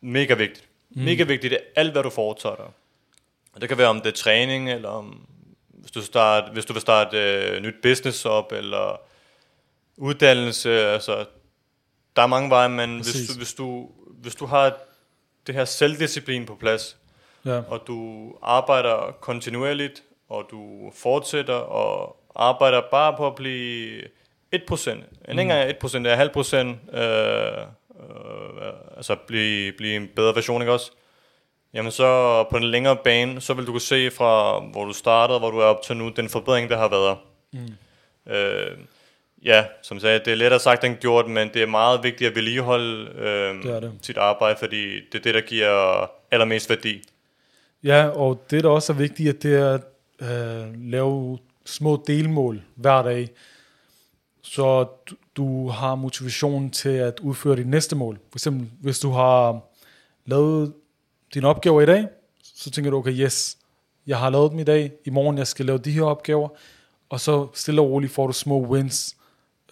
mega 0.01 0.35
vigtigt. 0.35 0.69
Mm. 0.91 1.03
Mega 1.03 1.23
vigtigt. 1.23 1.51
Det 1.51 1.59
er 1.59 1.81
alt, 1.81 1.93
hvad 1.93 2.03
du 2.03 2.11
foretager 2.11 2.57
dig. 2.57 3.61
Det 3.61 3.69
kan 3.69 3.79
være 3.79 3.89
om 3.89 4.01
det 4.01 4.07
er 4.07 4.17
træning, 4.17 4.71
eller 4.71 4.89
om 4.89 5.27
hvis 5.69 5.91
du, 5.91 6.03
start, 6.03 6.53
hvis 6.53 6.65
du 6.65 6.73
vil 6.73 6.83
starte 6.83 7.19
øh, 7.19 7.63
nyt 7.63 7.75
business 7.83 8.25
op, 8.25 8.53
eller 8.53 9.01
uddannelse, 9.97 10.71
altså, 10.71 11.25
der 12.17 12.23
er 12.23 12.27
mange 12.27 12.51
veje, 12.51 12.69
men 12.69 12.97
hvis 12.97 13.29
du, 13.29 13.37
hvis, 13.37 13.55
du, 13.55 13.91
hvis 14.23 14.35
du 14.35 14.47
har 14.47 14.79
det 15.47 15.55
her 15.55 15.65
selvdisciplin 15.65 16.47
på 16.47 16.55
plads, 16.55 16.97
ja. 17.45 17.61
og 17.69 17.83
du 17.87 18.33
arbejder 18.43 19.17
kontinuerligt, 19.21 20.03
og 20.29 20.47
du 20.51 20.93
fortsætter 20.95 21.55
og 21.55 22.17
arbejder 22.35 22.83
bare 22.91 23.17
på 23.17 23.27
at 23.27 23.35
blive 23.35 24.03
1%, 24.55 24.91
en 24.91 25.05
mm. 25.29 25.39
engang 25.39 25.71
1%, 25.85 25.99
det 25.99 26.07
er 26.07 26.15
halv 26.15 26.31
procent, 26.31 26.79
øh, 26.93 27.03
øh, 27.03 28.73
altså 28.97 29.17
blive, 29.27 29.73
blive 29.73 29.97
en 29.97 30.09
bedre 30.17 30.35
version, 30.35 30.63
ikke 30.63 30.73
også? 30.73 30.91
Jamen 31.75 31.93
så 31.93 32.45
på 32.51 32.57
en 32.57 32.65
længere 32.65 32.97
bane, 32.97 33.41
så 33.41 33.55
vil 33.55 33.67
du 33.67 33.71
kunne 33.71 33.81
se 33.81 34.11
fra, 34.11 34.61
hvor 34.61 34.85
du 34.85 34.93
startede, 34.93 35.39
hvor 35.39 35.51
du 35.51 35.59
er 35.59 35.65
op 35.65 35.83
til 35.83 35.97
nu, 35.97 36.09
den 36.09 36.29
forbedring, 36.29 36.71
der 36.71 36.79
har 36.79 36.89
været. 36.89 37.19
Mm. 37.53 38.33
Øh, 38.33 38.79
ja, 39.45 39.65
som 39.83 39.95
jeg 39.95 40.03
sagde, 40.03 40.19
det 40.19 40.29
er 40.29 40.35
lettere 40.35 40.61
sagt 40.61 40.85
end 40.85 40.97
gjort, 40.97 41.29
men 41.29 41.51
det 41.55 41.63
er 41.63 41.67
meget 41.67 42.03
vigtigt 42.03 42.31
at 42.31 42.37
vedligeholde 42.37 43.11
øh, 43.11 43.63
det 43.63 43.83
det. 43.83 43.93
sit 44.03 44.19
arbejde, 44.19 44.57
fordi 44.59 44.95
det 44.95 45.19
er 45.19 45.23
det, 45.23 45.35
der 45.35 45.41
giver 45.41 46.11
allermest 46.31 46.71
værdi. 46.71 47.03
Ja, 47.83 48.09
og 48.09 48.45
det, 48.51 48.65
der 48.65 48.71
også 48.71 48.93
er 48.93 48.97
vigtigt, 48.97 49.29
at 49.29 49.43
det 49.43 49.55
er 49.55 49.75
at 49.75 49.83
øh, 50.21 50.91
lave 50.91 51.39
små 51.65 52.05
delmål 52.07 52.63
hver 52.75 53.03
dag, 53.03 53.29
så 54.43 54.87
du, 55.11 55.17
du 55.37 55.69
har 55.69 55.95
motivation 55.95 56.71
til 56.71 56.89
at 56.89 57.21
udføre 57.21 57.57
dit 57.57 57.69
næste 57.69 57.97
mål. 57.97 58.19
For 58.31 58.39
eksempel, 58.39 58.71
hvis 58.81 58.99
du 58.99 59.11
har 59.11 59.61
lavet 60.27 60.73
dine 61.35 61.47
opgaver 61.47 61.81
i 61.81 61.87
dag, 61.87 62.07
så 62.43 62.71
tænker 62.71 62.91
du, 62.91 62.97
okay, 62.97 63.13
yes, 63.13 63.59
jeg 64.07 64.19
har 64.19 64.31
lavet 64.31 64.51
dem 64.51 64.59
i 64.59 64.65
dag, 64.65 64.93
i 65.05 65.11
morgen 65.11 65.39
jeg 65.39 65.47
skal 65.47 65.67
lave 65.67 65.79
de 65.79 65.91
her 65.91 66.03
opgaver, 66.03 66.49
og 67.09 67.21
så 67.21 67.47
stille 67.55 67.81
og 67.81 67.91
roligt 67.91 68.13
får 68.13 68.27
du 68.27 68.33
små 68.33 68.61
wins. 68.61 69.17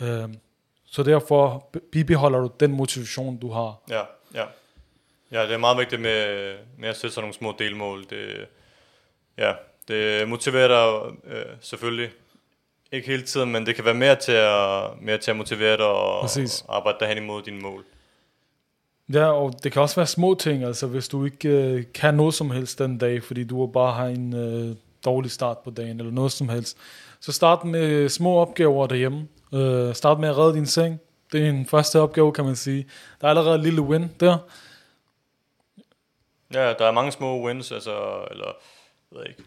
Øhm, 0.00 0.35
så 0.87 1.02
derfor 1.02 1.71
bibeholder 1.92 2.38
du 2.38 2.50
den 2.61 2.73
motivation, 2.73 3.37
du 3.37 3.50
har. 3.50 3.80
Ja, 3.90 4.02
ja. 4.35 4.45
Ja, 5.33 5.42
det 5.42 5.52
er 5.52 5.59
meget 5.59 5.78
vigtigt 5.78 6.00
med, 6.00 6.54
med 6.78 6.88
at 6.88 6.97
sætte 6.97 7.14
sådan 7.14 7.25
nogle 7.25 7.35
små 7.35 7.54
delmål. 7.59 8.04
Det, 8.11 8.47
ja, 9.38 9.52
det 9.88 10.28
motiverer 10.28 10.69
dig 10.69 11.16
øh, 11.33 11.45
selvfølgelig 11.61 12.11
ikke 12.92 13.07
hele 13.07 13.23
tiden, 13.23 13.52
men 13.52 13.66
det 13.66 13.75
kan 13.75 13.85
være 13.85 13.95
mere 13.95 14.16
til 14.16 14.33
at, 14.33 15.02
mere 15.02 15.19
til 15.19 15.30
at 15.30 15.37
motivere 15.37 15.76
dig 15.76 15.87
og, 15.87 16.21
og 16.21 16.28
arbejde 16.69 16.99
derhen 17.00 17.19
imod 17.19 17.42
dine 17.42 17.61
mål. 17.61 17.85
Ja, 19.12 19.33
og 19.33 19.64
det 19.64 19.73
kan 19.73 19.83
også 19.83 19.97
være 19.97 20.07
små 20.07 20.35
ting, 20.35 20.64
altså 20.64 20.87
hvis 20.87 21.09
du 21.09 21.25
ikke 21.25 21.49
øh, 21.49 21.85
kan 21.95 22.14
noget 22.14 22.35
som 22.35 22.50
helst 22.50 22.78
den 22.78 22.99
dag, 22.99 23.23
fordi 23.23 23.45
du 23.45 23.66
bare 23.66 23.92
har 23.92 24.07
en 24.07 24.35
øh, 24.35 24.76
dårlig 25.04 25.30
start 25.30 25.59
på 25.59 25.71
dagen, 25.71 25.99
eller 25.99 26.12
noget 26.12 26.33
som 26.33 26.49
helst. 26.49 26.76
Så 27.21 27.33
start 27.33 27.64
med 27.64 28.09
små 28.09 28.37
opgaver 28.37 28.87
derhjemme. 28.87 29.28
Øh, 29.52 29.95
start 29.95 30.21
med 30.21 30.28
at 30.28 30.38
redde 30.38 30.54
din 30.54 30.66
seng. 30.66 31.00
Det 31.33 31.45
er 31.45 31.49
en 31.49 31.66
første 31.66 32.00
opgave, 32.00 32.33
kan 32.33 32.45
man 32.45 32.57
sige. 32.57 32.87
Der 33.21 33.26
er 33.26 33.30
allerede 33.30 33.54
et 33.54 33.61
lille 33.61 33.83
win 33.83 34.11
der. 34.21 34.38
Ja, 36.54 36.73
der 36.73 36.87
er 36.87 36.90
mange 36.92 37.12
små 37.12 37.47
wins, 37.47 37.73
altså, 37.73 38.25
eller, 38.30 38.47
jeg 39.12 39.19
ved 39.19 39.26
ikke, 39.28 39.42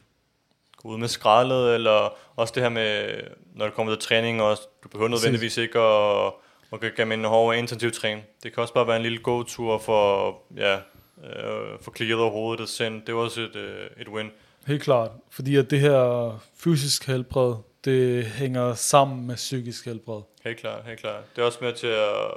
gå 0.78 0.90
ud 0.90 0.98
med 0.98 1.08
skraldet, 1.08 1.76
eller 1.76 2.14
også 2.36 2.52
det 2.56 2.64
her 2.64 2.70
med, 2.70 3.22
når 3.56 3.66
det 3.66 3.74
kommer 3.74 3.96
til 3.96 4.02
træning, 4.02 4.42
også, 4.42 4.64
du 4.84 4.90
behøver 4.90 5.10
nødvendigvis 5.10 5.58
ikke 5.58 5.80
at 5.80 6.34
og 6.74 6.80
kan 6.80 6.92
gennem 6.98 7.20
en 7.20 7.26
hård 7.26 7.56
intensiv 7.56 7.92
træning. 7.92 8.26
Det 8.44 8.54
kan 8.54 8.62
også 8.62 8.74
bare 8.74 8.88
være 8.88 8.96
en 8.96 9.02
lille 9.02 9.18
gåtur 9.18 9.78
for, 9.78 10.36
ja, 10.58 10.76
øh, 11.24 11.80
for 11.82 11.92
klikket 11.92 12.18
over 12.18 12.32
hovedet 12.32 12.62
og 12.62 12.68
sind. 12.68 13.02
Det 13.02 13.10
er 13.10 13.14
også 13.14 13.42
et, 13.42 13.56
øh, 13.56 13.88
et 13.98 14.08
win. 14.08 14.32
Helt 14.68 14.82
klart, 14.84 15.12
fordi 15.30 15.56
at 15.56 15.72
det 15.72 15.80
her 15.80 16.40
fysisk 16.58 17.08
helbred, 17.08 17.56
det 17.86 18.26
hænger 18.26 18.74
sammen 18.74 19.28
med 19.28 19.36
psykisk 19.36 19.86
helbred. 19.86 20.22
Helt 20.44 20.60
klart, 20.60 20.86
helt 20.86 21.00
klart. 21.00 21.24
Det 21.36 21.42
er 21.42 21.46
også 21.46 21.60
med 21.62 21.74
til 21.74 21.88
at, 21.88 22.32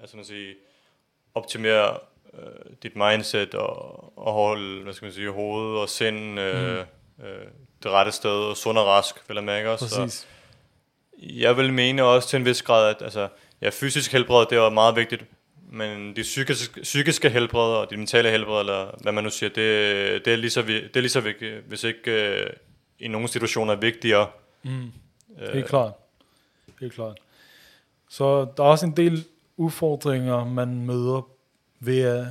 altså 0.00 0.16
man 0.16 0.24
sige, 0.24 0.54
optimere 1.34 1.98
øh, 2.38 2.72
dit 2.82 2.96
mindset 2.96 3.54
og, 3.54 4.18
og 4.18 4.32
holde, 4.32 4.82
hvad 4.82 4.92
skal 4.92 5.06
man 5.06 5.12
sige, 5.12 5.30
hovedet 5.30 5.80
og 5.80 5.88
sind 5.88 6.40
øh, 6.40 6.78
mm. 7.18 7.24
øh, 7.24 7.46
det 7.82 7.90
rette 7.90 8.12
sted, 8.12 8.30
og 8.30 8.56
sund 8.56 8.78
og 8.78 8.86
rask, 8.86 9.28
vil 9.28 9.34
jeg 9.34 9.44
mærke 9.44 9.70
også. 9.70 9.88
Præcis. 9.88 10.14
Så 10.14 10.26
jeg 11.20 11.56
vil 11.56 11.72
mene 11.72 12.04
også 12.04 12.28
til 12.28 12.36
en 12.36 12.44
vis 12.44 12.62
grad, 12.62 12.90
at 12.90 13.02
altså, 13.02 13.28
ja, 13.60 13.70
fysisk 13.72 14.12
helbred, 14.12 14.46
det 14.50 14.58
er 14.58 14.70
meget 14.70 14.96
vigtigt, 14.96 15.24
men 15.72 16.16
det 16.16 16.22
psykiske, 16.22 16.80
psykiske 16.80 17.30
helbred 17.30 17.76
og 17.76 17.90
det 17.90 17.98
mentale 17.98 18.30
helbred, 18.30 18.60
eller 18.60 18.98
hvad 19.00 19.12
man 19.12 19.24
nu 19.24 19.30
siger, 19.30 19.50
det, 19.50 20.24
det, 20.24 20.32
er, 20.32 20.36
lige 20.36 20.50
så, 20.50 20.62
det 20.62 20.96
er 20.96 21.00
lige 21.00 21.08
så 21.08 21.20
vigtigt, 21.20 21.54
hvis 21.68 21.84
ikke 21.84 22.40
uh, 22.46 22.50
i 22.98 23.08
nogle 23.08 23.28
situationer 23.28 23.72
er 23.72 23.78
vigtigere. 23.78 24.26
Mm. 24.64 24.92
Uh, 25.28 25.48
Helt 25.52 25.66
klart. 25.66 25.92
Helt 26.80 26.92
klart. 26.92 27.18
Så 28.08 28.46
der 28.56 28.62
er 28.62 28.68
også 28.68 28.86
en 28.86 28.96
del 28.96 29.24
udfordringer, 29.56 30.44
man 30.44 30.86
møder 30.86 31.28
ved 31.80 32.00
at, 32.00 32.26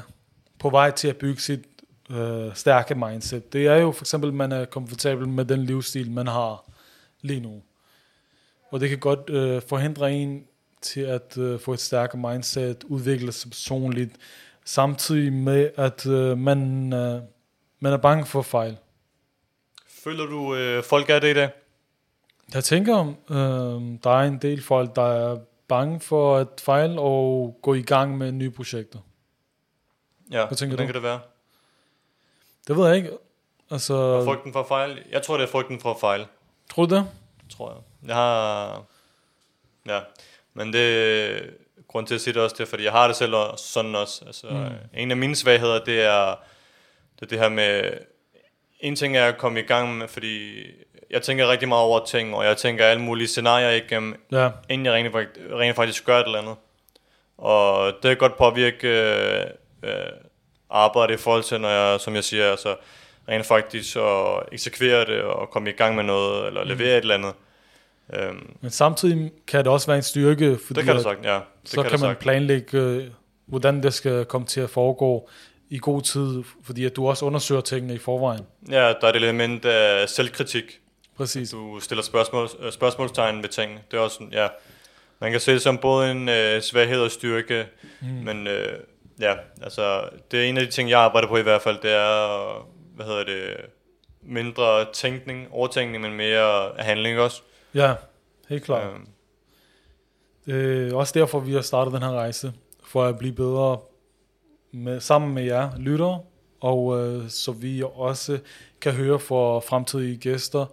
på 0.59 0.69
vej 0.69 0.91
til 0.91 1.07
at 1.07 1.17
bygge 1.17 1.41
sit 1.41 1.65
øh, 2.09 2.55
stærke 2.55 2.95
mindset. 2.95 3.53
Det 3.53 3.67
er 3.67 3.75
jo 3.75 3.91
for 3.91 4.03
eksempel, 4.03 4.27
at 4.27 4.33
man 4.33 4.51
er 4.51 4.65
komfortabel 4.65 5.27
med 5.27 5.45
den 5.45 5.65
livsstil, 5.65 6.11
man 6.11 6.27
har 6.27 6.71
lige 7.21 7.39
nu. 7.39 7.61
Og 8.69 8.79
det 8.79 8.89
kan 8.89 9.00
godt 9.00 9.29
øh, 9.29 9.61
forhindre 9.61 10.11
en 10.11 10.47
til 10.81 11.01
at 11.01 11.38
uh, 11.38 11.59
få 11.59 11.73
et 11.73 11.79
stærkere 11.79 12.31
mindset, 12.31 12.83
udvikle 12.83 13.31
sig 13.31 13.51
personligt, 13.51 14.15
samtidig 14.65 15.33
med, 15.33 15.69
at 15.75 16.05
uh, 16.05 16.38
man, 16.38 16.83
uh, 16.83 17.21
man 17.79 17.93
er 17.93 17.97
bange 17.97 18.25
for 18.25 18.41
fejl. 18.41 18.77
Føler 19.88 20.25
du, 20.25 20.77
uh, 20.77 20.83
folk 20.83 21.09
er 21.09 21.19
det 21.19 21.31
i 21.31 21.33
dag? 21.33 21.50
Jeg 22.53 22.63
tænker, 22.63 23.00
uh, 23.29 24.00
der 24.03 24.10
er 24.10 24.24
en 24.24 24.38
del 24.38 24.62
folk, 24.63 24.96
der 24.96 25.01
er 25.13 25.38
bange 25.67 26.00
for 26.00 26.38
at 26.38 26.48
fejle 26.63 27.01
og 27.01 27.58
gå 27.62 27.74
i 27.74 27.81
gang 27.81 28.17
med 28.17 28.31
nye 28.31 28.51
projekter. 28.51 29.00
Ja, 30.31 30.46
Hvad 30.46 30.58
tænker 30.58 30.75
hvordan 30.75 30.88
du? 30.88 30.93
kan 30.93 31.01
det 31.01 31.10
være? 31.10 31.20
Det 32.67 32.77
ved 32.77 32.88
jeg 32.88 32.98
ikke. 32.98 33.10
Altså, 33.72 33.93
og 33.93 34.25
frygten 34.25 34.53
for 34.53 34.60
at 34.60 34.67
fejle? 34.67 35.03
Jeg 35.12 35.22
tror, 35.22 35.38
det 35.38 35.43
er 35.43 35.48
frygten 35.48 35.79
for 35.79 35.91
at 35.91 36.00
fejle. 36.00 36.27
Tror 36.72 36.86
du 36.86 36.96
det? 36.96 37.08
Tror 37.50 37.72
jeg. 37.72 38.08
Jeg 38.08 38.15
har... 38.15 38.84
Ja, 39.86 40.00
men 40.53 40.74
det 40.74 41.55
grund 41.91 42.08
til 42.08 42.15
at 42.15 42.22
sige 42.22 42.34
det 42.34 42.41
også, 42.41 42.55
det 42.58 42.63
er, 42.63 42.70
fordi 42.70 42.84
jeg 42.84 42.91
har 42.91 43.08
det 43.08 43.15
selv 43.15 43.34
sådan 43.58 43.96
også. 43.96 44.25
Altså, 44.25 44.48
mm. 44.48 45.00
En 45.00 45.12
af 45.12 45.17
mine 45.17 45.36
svagheder, 45.36 45.84
det 45.84 46.01
er, 46.01 46.36
det 47.15 47.22
er 47.22 47.25
det 47.25 47.39
her 47.39 47.50
med, 47.50 47.91
en 48.79 48.96
ting 48.96 49.17
er 49.17 49.27
at 49.27 49.38
komme 49.38 49.60
i 49.60 49.63
gang 49.63 49.98
med, 49.98 50.08
fordi 50.08 50.63
jeg 51.13 51.21
tænker 51.21 51.47
rigtig 51.47 51.67
meget 51.67 51.83
over 51.83 52.05
ting, 52.05 52.35
og 52.35 52.45
jeg 52.45 52.57
tænker 52.57 52.85
alle 52.85 53.03
mulige 53.03 53.27
scenarier 53.27 53.69
igennem, 53.69 54.15
ja. 54.31 54.49
inden 54.69 54.85
jeg 54.85 54.93
rent, 54.93 55.15
rent 55.51 55.75
faktisk 55.75 56.05
gør 56.05 56.19
et 56.19 56.25
eller 56.25 56.39
andet. 56.39 56.55
Og 57.37 57.93
det 57.93 58.01
kan 58.03 58.17
godt 58.17 58.37
påvirke 58.37 58.87
øh, 58.87 59.45
øh, 59.83 59.91
arbejde 60.69 61.13
i 61.13 61.17
forhold 61.17 61.43
til, 61.43 61.61
når 61.61 61.69
jeg, 61.69 61.99
som 61.99 62.15
jeg 62.15 62.23
siger, 62.23 62.51
altså 62.51 62.75
rent 63.29 63.45
faktisk 63.45 63.95
at 63.95 64.43
eksekvere 64.51 65.05
det, 65.05 65.21
og 65.21 65.49
komme 65.49 65.69
i 65.69 65.73
gang 65.73 65.95
med 65.95 66.03
noget, 66.03 66.47
eller 66.47 66.63
levere 66.63 66.77
mm. 66.77 66.97
et 66.97 67.01
eller 67.01 67.15
andet. 67.15 67.33
Øhm, 68.13 68.53
Men 68.61 68.71
samtidig 68.71 69.31
kan 69.47 69.59
det 69.59 69.67
også 69.67 69.87
være 69.87 69.97
en 69.97 70.03
styrke, 70.03 70.57
fordi 70.65 70.77
det 70.77 70.85
kan 70.85 70.95
det 70.95 71.03
sagt, 71.03 71.25
ja. 71.25 71.33
Det 71.33 71.43
så 71.63 71.81
kan, 71.81 71.91
kan 71.91 71.99
man 71.99 72.09
sagt. 72.09 72.19
planlægge, 72.19 72.77
øh, 72.77 73.07
hvordan 73.45 73.83
det 73.83 73.93
skal 73.93 74.25
komme 74.25 74.47
til 74.47 74.61
at 74.61 74.69
foregå 74.69 75.29
i 75.69 75.77
god 75.77 76.01
tid, 76.01 76.43
fordi 76.63 76.85
at 76.85 76.95
du 76.95 77.07
også 77.07 77.25
undersøger 77.25 77.61
tingene 77.61 77.93
i 77.93 77.97
forvejen. 77.97 78.41
Ja, 78.69 78.87
der 78.87 78.95
er 79.01 79.09
et 79.09 79.15
element 79.15 79.65
af 79.65 80.09
selvkritik. 80.09 80.80
Præcis. 81.21 81.49
Du 81.49 81.79
stiller 81.79 82.03
spørgsmål, 82.03 82.49
øh, 82.59 82.71
spørgsmålstegn 82.71 83.41
ved 83.41 83.49
tingene. 83.49 83.81
Det 83.91 83.97
er 83.97 84.01
også, 84.01 84.23
ja, 84.31 84.47
man 85.19 85.31
kan 85.31 85.39
se 85.39 85.53
det 85.53 85.61
som 85.61 85.77
både 85.77 86.11
en 86.11 86.29
øh, 86.29 86.61
svaghed 86.61 87.01
og 87.01 87.11
styrke, 87.11 87.67
mm. 88.01 88.07
men 88.07 88.47
øh, 88.47 88.79
ja, 89.19 89.33
altså, 89.61 90.09
det 90.31 90.39
er 90.39 90.43
en 90.43 90.57
af 90.57 90.65
de 90.65 90.71
ting, 90.71 90.89
jeg 90.89 90.99
arbejder 90.99 91.27
på 91.27 91.37
i 91.37 91.41
hvert 91.41 91.61
fald, 91.61 91.77
det 91.81 91.91
er, 91.91 92.67
hvad 92.95 93.05
hedder 93.05 93.23
det, 93.23 93.57
mindre 94.21 94.85
tænkning, 94.93 95.47
overtænkning, 95.51 96.03
men 96.03 96.13
mere 96.13 96.71
handling 96.77 97.19
også. 97.19 97.41
Ja, 97.73 97.93
helt 98.49 98.63
klart. 98.63 98.87
Ja. 100.47 100.53
Øh, 100.53 100.95
også 100.95 101.19
derfor, 101.19 101.39
vi 101.39 101.53
har 101.53 101.61
startet 101.61 101.93
den 101.93 102.01
her 102.01 102.11
rejse, 102.11 102.53
for 102.83 103.03
at 103.03 103.17
blive 103.17 103.33
bedre 103.33 103.79
med, 104.71 104.99
sammen 104.99 105.33
med 105.33 105.43
jer 105.43 105.69
lyttere, 105.77 106.21
og 106.59 106.99
øh, 106.99 107.29
så 107.29 107.51
vi 107.51 107.83
også 107.95 108.39
kan 108.81 108.93
høre 108.93 109.19
fra 109.19 109.59
fremtidige 109.59 110.17
gæster 110.17 110.65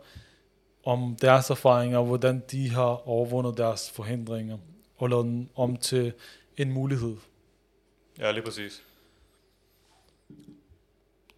om 0.89 1.17
deres 1.21 1.51
erfaringer, 1.51 2.03
hvordan 2.03 2.43
de 2.51 2.71
har 2.71 3.09
overvundet 3.09 3.57
deres 3.57 3.91
forhindringer, 3.91 4.59
og 4.97 5.09
lavet 5.09 5.25
den 5.25 5.51
om 5.57 5.77
til 5.77 6.13
en 6.57 6.73
mulighed. 6.73 7.17
Ja, 8.19 8.31
lige 8.31 8.43
præcis. 8.43 8.83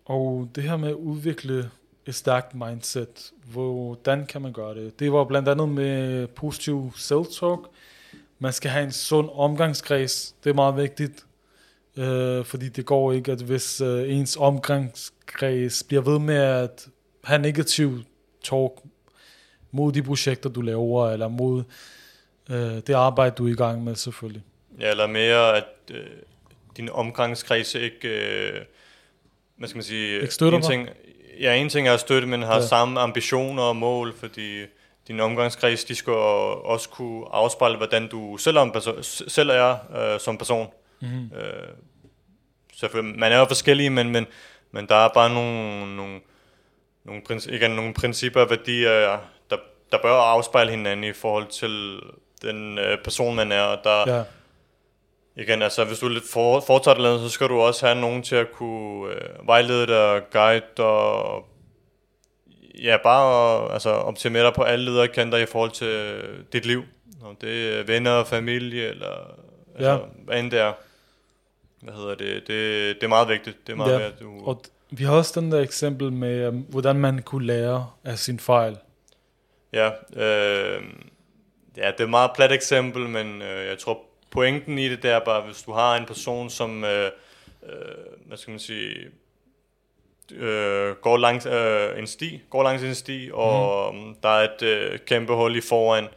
Og 0.05 0.49
det 0.55 0.63
her 0.63 0.77
med 0.77 0.89
at 0.89 0.95
udvikle 0.95 1.71
et 2.07 2.15
stærkt 2.15 2.55
mindset, 2.55 3.33
hvordan 3.53 4.27
kan 4.27 4.43
man 4.43 4.53
gøre 4.53 4.75
det? 4.75 4.99
Det 4.99 5.13
var 5.13 5.25
blandt 5.25 5.49
andet 5.49 5.69
med 5.69 6.27
positiv 6.27 6.93
self-talk. 6.97 7.69
Man 8.39 8.53
skal 8.53 8.71
have 8.71 8.85
en 8.85 8.93
sund 8.93 9.29
omgangskreds. 9.33 10.35
Det 10.45 10.51
er 10.51 10.55
meget 10.55 10.77
vigtigt. 10.77 11.27
Øh, 11.97 12.45
fordi 12.45 12.69
det 12.69 12.87
går 12.87 13.13
ikke, 13.13 13.33
at 13.33 13.43
hvis 13.43 13.81
øh, 13.81 14.19
ens 14.19 14.37
omgangskreds 14.37 15.83
bliver 15.83 16.03
ved 16.03 16.19
med 16.19 16.37
at 16.37 16.89
have 17.25 17.43
negativ 17.43 17.99
talk 18.43 18.73
mod 19.71 19.93
de 19.93 20.03
projekter, 20.03 20.51
du 20.51 20.61
laver, 20.61 21.11
eller 21.11 21.29
mod 21.29 21.63
øh, 22.51 22.57
det 22.57 22.91
arbejde, 22.91 23.35
du 23.39 23.47
er 23.47 23.53
i 23.53 23.55
gang 23.55 23.85
med, 23.85 23.95
selvfølgelig. 23.95 24.43
Ja, 24.81 24.91
eller 24.91 25.07
mere, 25.07 25.57
at 25.57 25.65
øh, 25.91 26.07
din 26.77 26.89
omgangskreds 26.89 27.75
ikke, 27.75 28.09
øh, 28.09 28.61
hvad 29.57 29.69
skal 29.69 29.77
man 29.77 29.85
sige, 29.85 30.21
ikke 30.21 30.35
støtter 30.35 30.59
en 30.59 30.65
ting, 30.65 30.89
ja, 31.41 31.55
en 31.55 31.69
ting 31.69 31.89
er 31.89 31.95
at 31.95 32.01
støtte, 32.01 32.29
men 32.29 32.43
har 32.43 32.55
ja. 32.55 32.67
samme 32.67 33.01
ambitioner 33.01 33.63
og 33.63 33.77
mål, 33.77 34.15
fordi 34.17 34.65
din 35.09 35.21
omgangskreds, 35.21 35.85
de 35.85 35.95
skal 35.95 36.13
også 36.13 36.89
kunne 36.89 37.25
afspejle, 37.33 37.77
hvordan 37.77 38.09
du 38.09 38.37
selv 38.37 38.57
er, 38.57 38.65
perso- 38.65 39.29
selv 39.29 39.51
er 39.51 39.77
øh, 39.97 40.21
som 40.21 40.39
person. 40.39 40.69
Mm-hmm. 41.01 41.31
Øh, 41.37 41.69
så 42.75 42.89
man 43.03 43.33
er 43.33 43.39
jo 43.39 43.45
forskellige, 43.45 43.91
men, 43.91 44.11
men, 44.11 44.27
men 44.73 44.87
der 44.87 44.95
er 44.95 45.09
bare 45.15 45.35
nogle, 45.35 45.97
nogle, 45.97 46.21
nogle, 47.05 47.23
princi- 47.31 47.55
igen, 47.55 47.71
nogle 47.71 47.95
principper 47.95 48.41
og 48.41 48.51
værdier, 48.51 49.19
der, 49.93 49.99
bør 50.03 50.13
afspejle 50.13 50.71
hinanden 50.71 51.05
i 51.05 51.13
forhold 51.13 51.47
til 51.47 52.01
den 52.43 52.79
øh, 52.79 52.99
person, 53.05 53.37
man 53.37 53.53
er. 53.53 53.63
Og 53.63 53.79
der, 53.85 54.17
ja. 54.17 54.23
Igen, 55.37 55.63
altså 55.63 55.85
hvis 55.85 55.99
du 55.99 56.07
er 56.07 56.11
lidt 56.11 56.31
for, 56.33 56.61
fortaget 56.61 57.21
så 57.21 57.29
skal 57.29 57.49
du 57.49 57.61
også 57.61 57.87
have 57.87 58.01
nogen 58.01 58.23
til 58.23 58.37
at 58.37 58.53
kunne 58.53 59.15
øh, 59.15 59.47
vejlede 59.47 59.87
dig, 59.87 60.23
guide 60.33 60.85
og 60.85 61.45
ja, 62.83 62.97
bare 63.03 63.73
altså, 63.73 63.91
optimere 63.91 64.45
dig 64.45 64.55
på 64.55 64.63
alle 64.63 64.85
lederkanter 64.85 65.39
i 65.39 65.47
forhold 65.47 65.71
til 65.71 66.23
dit 66.53 66.67
liv. 66.67 66.83
Om 67.25 67.37
det 67.37 67.79
er 67.79 67.83
venner 67.83 68.25
familie, 68.25 68.89
eller 68.89 69.37
altså, 69.75 69.91
ja. 69.91 69.99
hvad 70.25 70.41
end 70.41 70.51
det 70.51 70.61
er 70.61 70.73
hvad 71.83 71.95
hedder 71.95 72.15
det, 72.15 72.35
det, 72.47 72.97
det 72.97 73.03
er 73.03 73.09
meget 73.09 73.29
vigtigt. 73.29 73.67
Det 73.67 73.73
er 73.73 73.77
meget 73.77 73.93
ja, 73.93 73.99
vigtigt, 73.99 74.21
du... 74.21 74.45
og 74.45 74.63
vi 74.91 75.05
har 75.05 75.15
også 75.15 75.41
den 75.41 75.53
der 75.53 75.61
eksempel 75.61 76.13
med, 76.13 76.49
um, 76.49 76.55
hvordan 76.55 76.97
man 76.97 77.23
kunne 77.23 77.47
lære 77.47 77.87
af 78.05 78.19
sin 78.19 78.39
fejl. 78.39 78.77
Ja, 79.73 79.91
øh, 80.17 80.83
ja, 81.77 81.87
det 81.91 82.01
er 82.01 82.05
et 82.05 82.11
meget 82.11 82.31
plat 82.35 82.53
eksempel, 82.53 83.09
men 83.09 83.43
øh, 83.43 83.67
jeg 83.67 83.79
tror 83.79 84.01
pointen 84.31 84.79
i 84.79 84.89
det, 84.89 85.03
det 85.03 85.11
er 85.11 85.19
bare, 85.19 85.43
hvis 85.43 85.63
du 85.63 85.73
har 85.73 85.97
en 85.97 86.07
person, 86.07 86.51
som, 86.51 86.85
øh, 86.85 87.11
øh, 87.63 88.27
hvad 88.27 88.37
skal 88.37 88.51
man 88.51 88.61
sige, 88.61 88.97
øh, 90.33 90.95
går 90.95 91.17
langs 91.17 91.47
øh, 91.47 91.99
en 91.99 92.07
sti, 92.07 92.43
går 92.51 92.63
langs 92.63 92.83
en 92.83 92.95
sti, 92.95 93.31
og 93.33 93.95
mm. 93.95 94.15
der 94.23 94.29
er 94.29 94.49
et 94.49 94.63
øh, 94.63 94.99
kæmpe 94.99 95.35
hul 95.35 95.57
i 95.57 95.61
foran, 95.61 96.09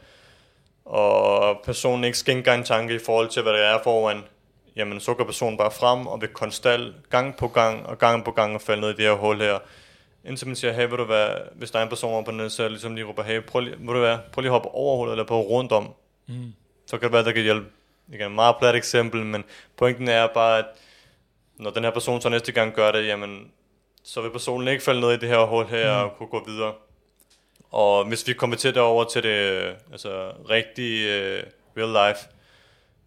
og 0.84 1.60
personen 1.64 2.04
ikke 2.04 2.18
skænker 2.18 2.52
en 2.52 2.64
tanke 2.64 2.94
i 2.94 2.98
forhold 2.98 3.28
til, 3.28 3.42
hvad 3.42 3.52
der 3.52 3.58
er 3.58 3.82
foran, 3.82 4.24
jamen 4.76 5.00
så 5.00 5.14
går 5.14 5.24
personen 5.24 5.58
bare 5.58 5.70
frem 5.70 6.06
og 6.06 6.20
vil 6.20 6.28
konstant 6.28 6.94
gang 7.10 7.36
på 7.36 7.48
gang 7.48 7.86
og 7.86 7.98
gang 7.98 8.24
på 8.24 8.30
gang 8.30 8.54
og 8.54 8.60
falde 8.60 8.80
ned 8.80 8.90
i 8.90 8.92
det 8.92 9.04
her 9.04 9.12
hul 9.12 9.40
her. 9.40 9.58
Indtil 10.26 10.46
man 10.46 10.56
siger, 10.56 10.72
hey, 10.72 10.88
vil 10.88 10.98
du 10.98 11.04
være, 11.04 11.38
hvis 11.54 11.70
der 11.70 11.78
er 11.78 11.82
en 11.82 11.88
person 11.88 12.24
på 12.24 12.30
den 12.30 12.50
så 12.50 12.68
ligesom 12.68 12.94
lige 12.94 13.04
råber, 13.04 13.22
hey, 13.22 13.40
prøv 13.40 13.60
lige, 13.60 13.76
vil 13.78 13.88
du 13.88 14.00
være, 14.00 14.20
prøv 14.32 14.40
lige 14.40 14.48
at 14.48 14.52
hoppe 14.52 14.68
over 14.68 14.96
hullet 14.96 15.12
eller 15.12 15.24
på 15.24 15.40
rundt 15.40 15.72
om. 15.72 15.94
Mm. 16.26 16.52
Så 16.86 16.98
kan 16.98 17.02
det 17.02 17.12
være, 17.12 17.24
der 17.24 17.32
kan 17.32 17.42
hjælpe. 17.42 17.66
Igen, 18.12 18.26
et 18.26 18.32
meget 18.32 18.56
plat 18.58 18.74
eksempel, 18.74 19.24
men 19.24 19.44
pointen 19.76 20.08
er 20.08 20.26
bare, 20.26 20.58
at 20.58 20.64
når 21.56 21.70
den 21.70 21.84
her 21.84 21.90
person 21.90 22.20
så 22.20 22.28
næste 22.28 22.52
gang 22.52 22.74
gør 22.74 22.92
det, 22.92 23.06
jamen, 23.06 23.50
så 24.04 24.20
vil 24.22 24.30
personen 24.30 24.68
ikke 24.68 24.84
falde 24.84 25.00
ned 25.00 25.10
i 25.10 25.16
det 25.16 25.28
her 25.28 25.44
hul 25.44 25.66
her 25.66 25.98
mm. 25.98 26.04
og 26.04 26.16
kunne 26.16 26.28
gå 26.28 26.44
videre. 26.46 26.72
Og 27.70 28.04
hvis 28.04 28.28
vi 28.28 28.32
kommer 28.32 28.56
til 28.56 28.74
det 28.74 28.82
over 28.82 29.04
til 29.04 29.22
det 29.22 29.72
altså, 29.92 30.32
rigtige 30.50 31.06
uh, 31.08 31.42
real 31.76 32.08
life, 32.08 32.28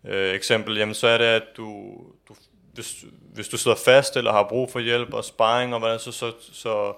øh, 0.07 0.35
eksempel, 0.35 0.77
jamen 0.77 0.95
så 0.95 1.07
er 1.07 1.17
det, 1.17 1.25
at 1.25 1.43
du, 1.57 1.97
du 2.27 2.35
hvis, 2.77 2.95
hvis 3.33 3.47
du 3.47 3.57
sidder 3.57 3.77
fast 3.85 4.17
eller 4.17 4.31
har 4.31 4.43
brug 4.49 4.71
for 4.71 4.79
hjælp 4.79 5.13
og 5.13 5.25
sparring 5.25 5.73
og 5.73 5.79
hvad 5.79 5.99
så, 5.99 6.11
så, 6.11 6.31
så 6.53 6.93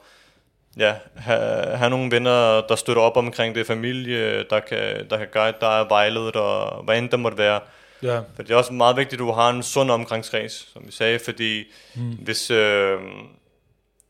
ja, 0.77 0.95
have, 1.15 1.77
have 1.77 1.89
nogle 1.89 2.11
venner, 2.11 2.61
der 2.61 2.75
støtter 2.75 3.01
op 3.01 3.17
omkring 3.17 3.55
det, 3.55 3.67
familie, 3.67 4.43
der 4.43 4.59
kan, 4.59 5.09
der 5.09 5.17
kan 5.17 5.27
guide 5.33 5.57
dig, 5.61 5.85
vejledet 5.89 6.35
og 6.35 6.83
hvad 6.83 6.97
end 6.97 7.09
det 7.09 7.19
måtte 7.19 7.37
være. 7.37 7.59
Ja. 8.03 8.17
For 8.35 8.43
det 8.43 8.51
er 8.51 8.55
også 8.55 8.73
meget 8.73 8.97
vigtigt, 8.97 9.13
at 9.13 9.19
du 9.19 9.31
har 9.31 9.49
en 9.49 9.63
sund 9.63 9.91
omgangskreds, 9.91 10.69
som 10.73 10.83
vi 10.85 10.91
sagde, 10.91 11.19
fordi 11.19 11.63
mm. 11.95 12.11
hvis, 12.11 12.51
øh, 12.51 12.99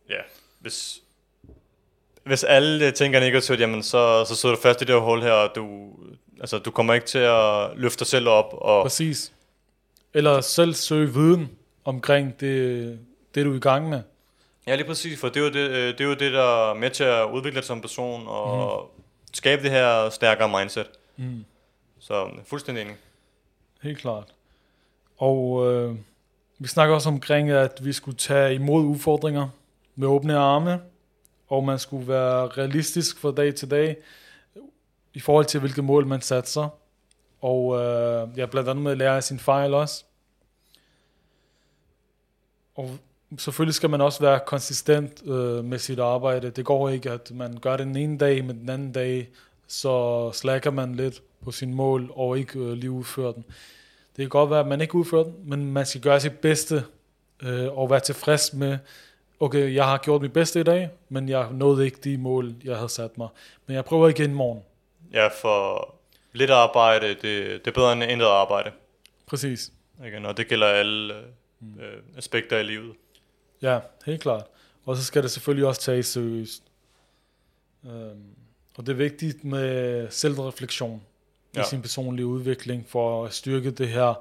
ja, 0.09 0.21
hvis, 0.59 0.99
hvis 2.23 2.43
alle 2.43 2.91
tænker 2.91 3.19
negativt, 3.19 3.59
jamen 3.59 3.83
så, 3.83 4.25
så 4.25 4.35
sidder 4.35 4.55
du 4.55 4.61
fast 4.61 4.81
i 4.81 4.85
det 4.85 4.95
her 4.95 5.01
hul 5.01 5.21
her, 5.21 5.31
og 5.31 5.55
du, 5.55 5.89
Altså, 6.39 6.57
du 6.57 6.71
kommer 6.71 6.93
ikke 6.93 7.07
til 7.07 7.19
at 7.19 7.69
løfte 7.75 7.99
dig 7.99 8.07
selv 8.07 8.27
op. 8.27 8.53
Og 8.53 8.83
Præcis. 8.83 9.31
Eller 10.13 10.41
selv 10.41 10.73
søge 10.73 11.13
viden 11.13 11.49
omkring 11.89 12.39
det, 12.39 12.99
det, 13.35 13.45
du 13.45 13.51
er 13.51 13.55
i 13.55 13.59
gang 13.59 13.89
med. 13.89 14.01
Ja, 14.67 14.75
lige 14.75 14.87
præcis, 14.87 15.19
for 15.19 15.27
det 15.27 15.37
er 15.37 15.41
jo 15.41 15.49
det, 15.49 15.69
øh, 15.69 15.87
det, 15.87 16.01
er 16.01 16.05
jo 16.05 16.13
det 16.13 16.33
der 16.33 16.69
er 16.69 16.73
med 16.73 16.89
til 16.89 17.03
at 17.03 17.25
udvikle 17.25 17.55
dig 17.55 17.63
som 17.63 17.81
person 17.81 18.23
og 18.27 18.81
mm. 18.97 19.03
skabe 19.33 19.63
det 19.63 19.71
her 19.71 20.09
stærkere 20.09 20.59
mindset. 20.59 20.89
Mm. 21.17 21.45
Så 21.99 22.29
fuldstændig 22.45 22.81
enig. 22.81 22.95
Helt 23.81 23.97
klart. 23.97 24.33
Og 25.17 25.73
øh, 25.73 25.95
vi 26.59 26.67
snakker 26.67 26.95
også 26.95 27.09
omkring, 27.09 27.49
at 27.49 27.85
vi 27.85 27.93
skulle 27.93 28.17
tage 28.17 28.53
imod 28.53 28.83
udfordringer 28.83 29.49
med 29.95 30.07
åbne 30.07 30.37
arme, 30.37 30.81
og 31.47 31.63
man 31.63 31.79
skulle 31.79 32.07
være 32.07 32.47
realistisk 32.47 33.19
fra 33.19 33.31
dag 33.31 33.55
til 33.55 33.71
dag 33.71 33.97
i 35.13 35.19
forhold 35.19 35.45
til, 35.45 35.59
hvilke 35.59 35.81
mål 35.81 36.07
man 36.07 36.21
sig. 36.21 36.69
Og 37.41 37.75
øh, 37.75 38.37
ja, 38.37 38.45
blandt 38.45 38.69
andet 38.69 38.83
med 38.83 38.91
at 38.91 38.97
lære 38.97 39.15
af 39.15 39.23
sin 39.23 39.39
fejl 39.39 39.73
også. 39.73 40.03
Og 42.79 42.99
selvfølgelig 43.37 43.75
skal 43.75 43.89
man 43.89 44.01
også 44.01 44.19
være 44.19 44.39
konsistent 44.45 45.23
øh, 45.25 45.65
med 45.65 45.79
sit 45.79 45.99
arbejde. 45.99 46.49
Det 46.49 46.65
går 46.65 46.89
ikke, 46.89 47.11
at 47.11 47.31
man 47.31 47.57
gør 47.61 47.77
det 47.77 47.85
den 47.85 47.95
ene 47.95 48.17
dag, 48.17 48.45
men 48.45 48.59
den 48.59 48.69
anden 48.69 48.91
dag, 48.91 49.29
så 49.67 50.31
slækker 50.33 50.71
man 50.71 50.95
lidt 50.95 51.21
på 51.43 51.51
sin 51.51 51.73
mål, 51.73 52.11
og 52.15 52.37
ikke 52.37 52.59
øh, 52.59 52.71
lige 52.71 52.91
udfører 52.91 53.31
den. 53.31 53.45
Det 54.15 54.23
kan 54.23 54.29
godt 54.29 54.49
være, 54.49 54.59
at 54.59 54.67
man 54.67 54.81
ikke 54.81 54.95
udfører 54.95 55.23
den, 55.23 55.33
men 55.43 55.73
man 55.73 55.85
skal 55.85 56.01
gøre 56.01 56.19
sit 56.19 56.39
bedste, 56.39 56.83
øh, 57.43 57.77
og 57.77 57.89
være 57.89 57.99
tilfreds 57.99 58.53
med, 58.53 58.77
okay, 59.39 59.75
jeg 59.75 59.85
har 59.85 59.97
gjort 59.97 60.21
mit 60.21 60.33
bedste 60.33 60.59
i 60.59 60.63
dag, 60.63 60.89
men 61.09 61.29
jeg 61.29 61.47
nåede 61.51 61.85
ikke 61.85 61.97
de 62.03 62.17
mål, 62.17 62.53
jeg 62.63 62.75
havde 62.75 62.89
sat 62.89 63.17
mig. 63.17 63.27
Men 63.67 63.75
jeg 63.75 63.85
prøver 63.85 64.07
igen 64.07 64.31
i 64.31 64.33
morgen. 64.33 64.61
Ja, 65.13 65.27
for 65.27 65.95
lidt 66.33 66.51
arbejde, 66.51 67.07
det, 67.07 67.21
det 67.21 67.67
er 67.67 67.71
bedre 67.71 67.93
end 67.93 68.03
intet 68.03 68.25
arbejde. 68.25 68.71
Præcis. 69.25 69.71
Igen, 70.07 70.25
og 70.25 70.37
det 70.37 70.47
gælder 70.47 70.67
alle 70.67 71.13
mm. 71.59 71.79
øh, 71.79 72.01
aspekter 72.17 72.57
i 72.57 72.63
livet. 72.63 72.95
Ja, 73.61 73.79
helt 74.05 74.21
klart. 74.21 74.45
Og 74.85 74.97
så 74.97 75.03
skal 75.03 75.23
det 75.23 75.31
selvfølgelig 75.31 75.67
også 75.67 75.81
tages 75.81 76.05
seriøst. 76.05 76.63
Um, 77.83 78.35
og 78.77 78.85
det 78.85 78.89
er 78.89 78.97
vigtigt 78.97 79.43
med 79.43 80.07
selvreflektion 80.11 81.01
ja. 81.55 81.61
i 81.61 81.63
sin 81.69 81.81
personlige 81.81 82.25
udvikling 82.25 82.85
for 82.87 83.25
at 83.25 83.33
styrke 83.33 83.71
det 83.71 83.87
her 83.87 84.13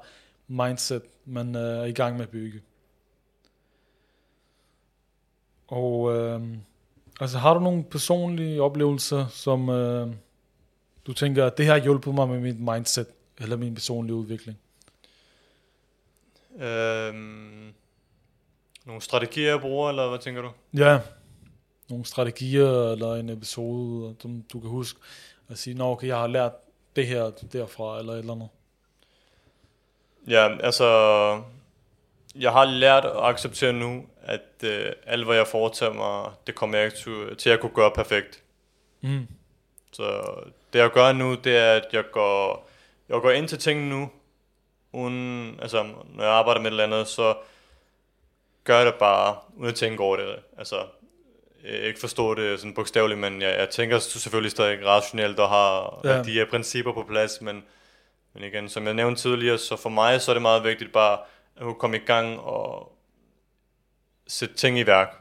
mindset, 0.47 1.01
man 1.25 1.55
øh, 1.55 1.61
er 1.61 1.83
i 1.83 1.91
gang 1.91 2.15
med 2.15 2.23
at 2.23 2.29
bygge. 2.29 2.61
Og 5.67 6.15
øh, 6.15 6.41
altså 7.19 7.37
har 7.37 7.53
du 7.53 7.59
nogle 7.59 7.83
personlige 7.83 8.61
oplevelser, 8.61 9.27
som 9.27 9.69
øh, 9.69 10.07
du 11.07 11.13
tænker, 11.13 11.45
at 11.45 11.57
det 11.57 11.65
har 11.65 11.77
hjulpet 11.77 12.15
mig 12.15 12.29
med 12.29 12.39
mit 12.39 12.59
mindset, 12.59 13.07
eller 13.37 13.57
min 13.57 13.73
personlige 13.75 14.15
udvikling? 14.15 14.57
Øhm, 16.59 17.73
nogle 18.85 19.01
strategier, 19.01 19.49
jeg 19.49 19.61
bruger, 19.61 19.89
eller 19.89 20.09
hvad 20.09 20.19
tænker 20.19 20.41
du? 20.41 20.51
Ja, 20.73 20.99
nogle 21.89 22.05
strategier, 22.05 22.91
eller 22.91 23.15
en 23.15 23.29
episode, 23.29 24.15
som 24.21 24.43
du 24.53 24.59
kan 24.59 24.69
huske, 24.69 24.99
at 25.49 25.57
sige, 25.57 25.73
nå 25.73 25.91
okay, 25.91 26.07
jeg 26.07 26.17
har 26.17 26.27
lært 26.27 26.51
det 26.95 27.07
her 27.07 27.31
derfra, 27.53 27.99
eller 27.99 28.13
et 28.13 28.19
eller 28.19 28.33
andet. 28.33 28.49
Ja, 30.27 30.57
altså, 30.59 30.85
jeg 32.35 32.51
har 32.51 32.65
lært 32.65 33.05
at 33.05 33.11
acceptere 33.15 33.73
nu, 33.73 34.05
at 34.21 34.63
øh, 34.63 34.91
alt 35.05 35.25
hvad 35.25 35.35
jeg 35.35 35.47
foretager 35.47 35.93
mig, 35.93 36.31
det 36.47 36.55
kommer 36.55 36.77
jeg 36.77 36.85
ikke 36.85 37.35
til, 37.35 37.49
at 37.49 37.59
kunne 37.59 37.75
gøre 37.75 37.91
perfekt. 37.91 38.43
Mm. 39.01 39.27
Så 39.91 40.33
det 40.73 40.79
jeg 40.79 40.91
gør 40.91 41.11
nu, 41.11 41.35
det 41.35 41.57
er, 41.57 41.73
at 41.73 41.87
jeg 41.93 42.03
går, 42.11 42.69
jeg 43.09 43.21
går 43.21 43.31
ind 43.31 43.47
til 43.47 43.57
tingene 43.57 43.89
nu, 43.89 44.09
uden, 44.93 45.59
altså 45.61 45.83
når 46.15 46.23
jeg 46.23 46.33
arbejder 46.33 46.61
med 46.61 46.67
et 46.71 46.73
eller 46.73 46.83
andet, 46.83 47.07
så 47.07 47.35
gør 48.63 48.77
jeg 48.77 48.85
det 48.85 48.95
bare, 48.95 49.35
uden 49.55 49.69
at 49.69 49.75
tænke 49.75 50.03
over 50.03 50.17
det. 50.17 50.35
Altså, 50.57 50.75
jeg 51.63 51.73
ikke 51.79 51.99
forstå 51.99 52.33
det 52.35 52.59
sådan 52.59 52.73
bogstaveligt, 52.73 53.19
men 53.19 53.41
jeg, 53.41 53.55
jeg 53.59 53.69
tænker 53.69 53.99
selvfølgelig 53.99 54.51
stadig 54.51 54.85
rationelt 54.85 55.39
og 55.39 55.49
har 55.49 56.01
Ja. 56.03 56.23
de 56.23 56.31
her 56.31 56.45
principper 56.45 56.93
på 56.93 57.03
plads, 57.09 57.41
men, 57.41 57.63
men 58.33 58.43
igen, 58.43 58.69
som 58.69 58.85
jeg 58.85 58.93
nævnte 58.93 59.21
tidligere, 59.21 59.57
så 59.57 59.75
for 59.75 59.89
mig 59.89 60.21
så 60.21 60.31
er 60.31 60.33
det 60.35 60.41
meget 60.41 60.63
vigtigt 60.63 60.91
bare 60.93 61.19
at 61.57 61.61
kunne 61.61 61.75
komme 61.79 61.97
i 61.97 62.05
gang 62.05 62.39
og 62.39 62.91
sætte 64.27 64.55
ting 64.55 64.79
i 64.79 64.85
værk. 64.85 65.15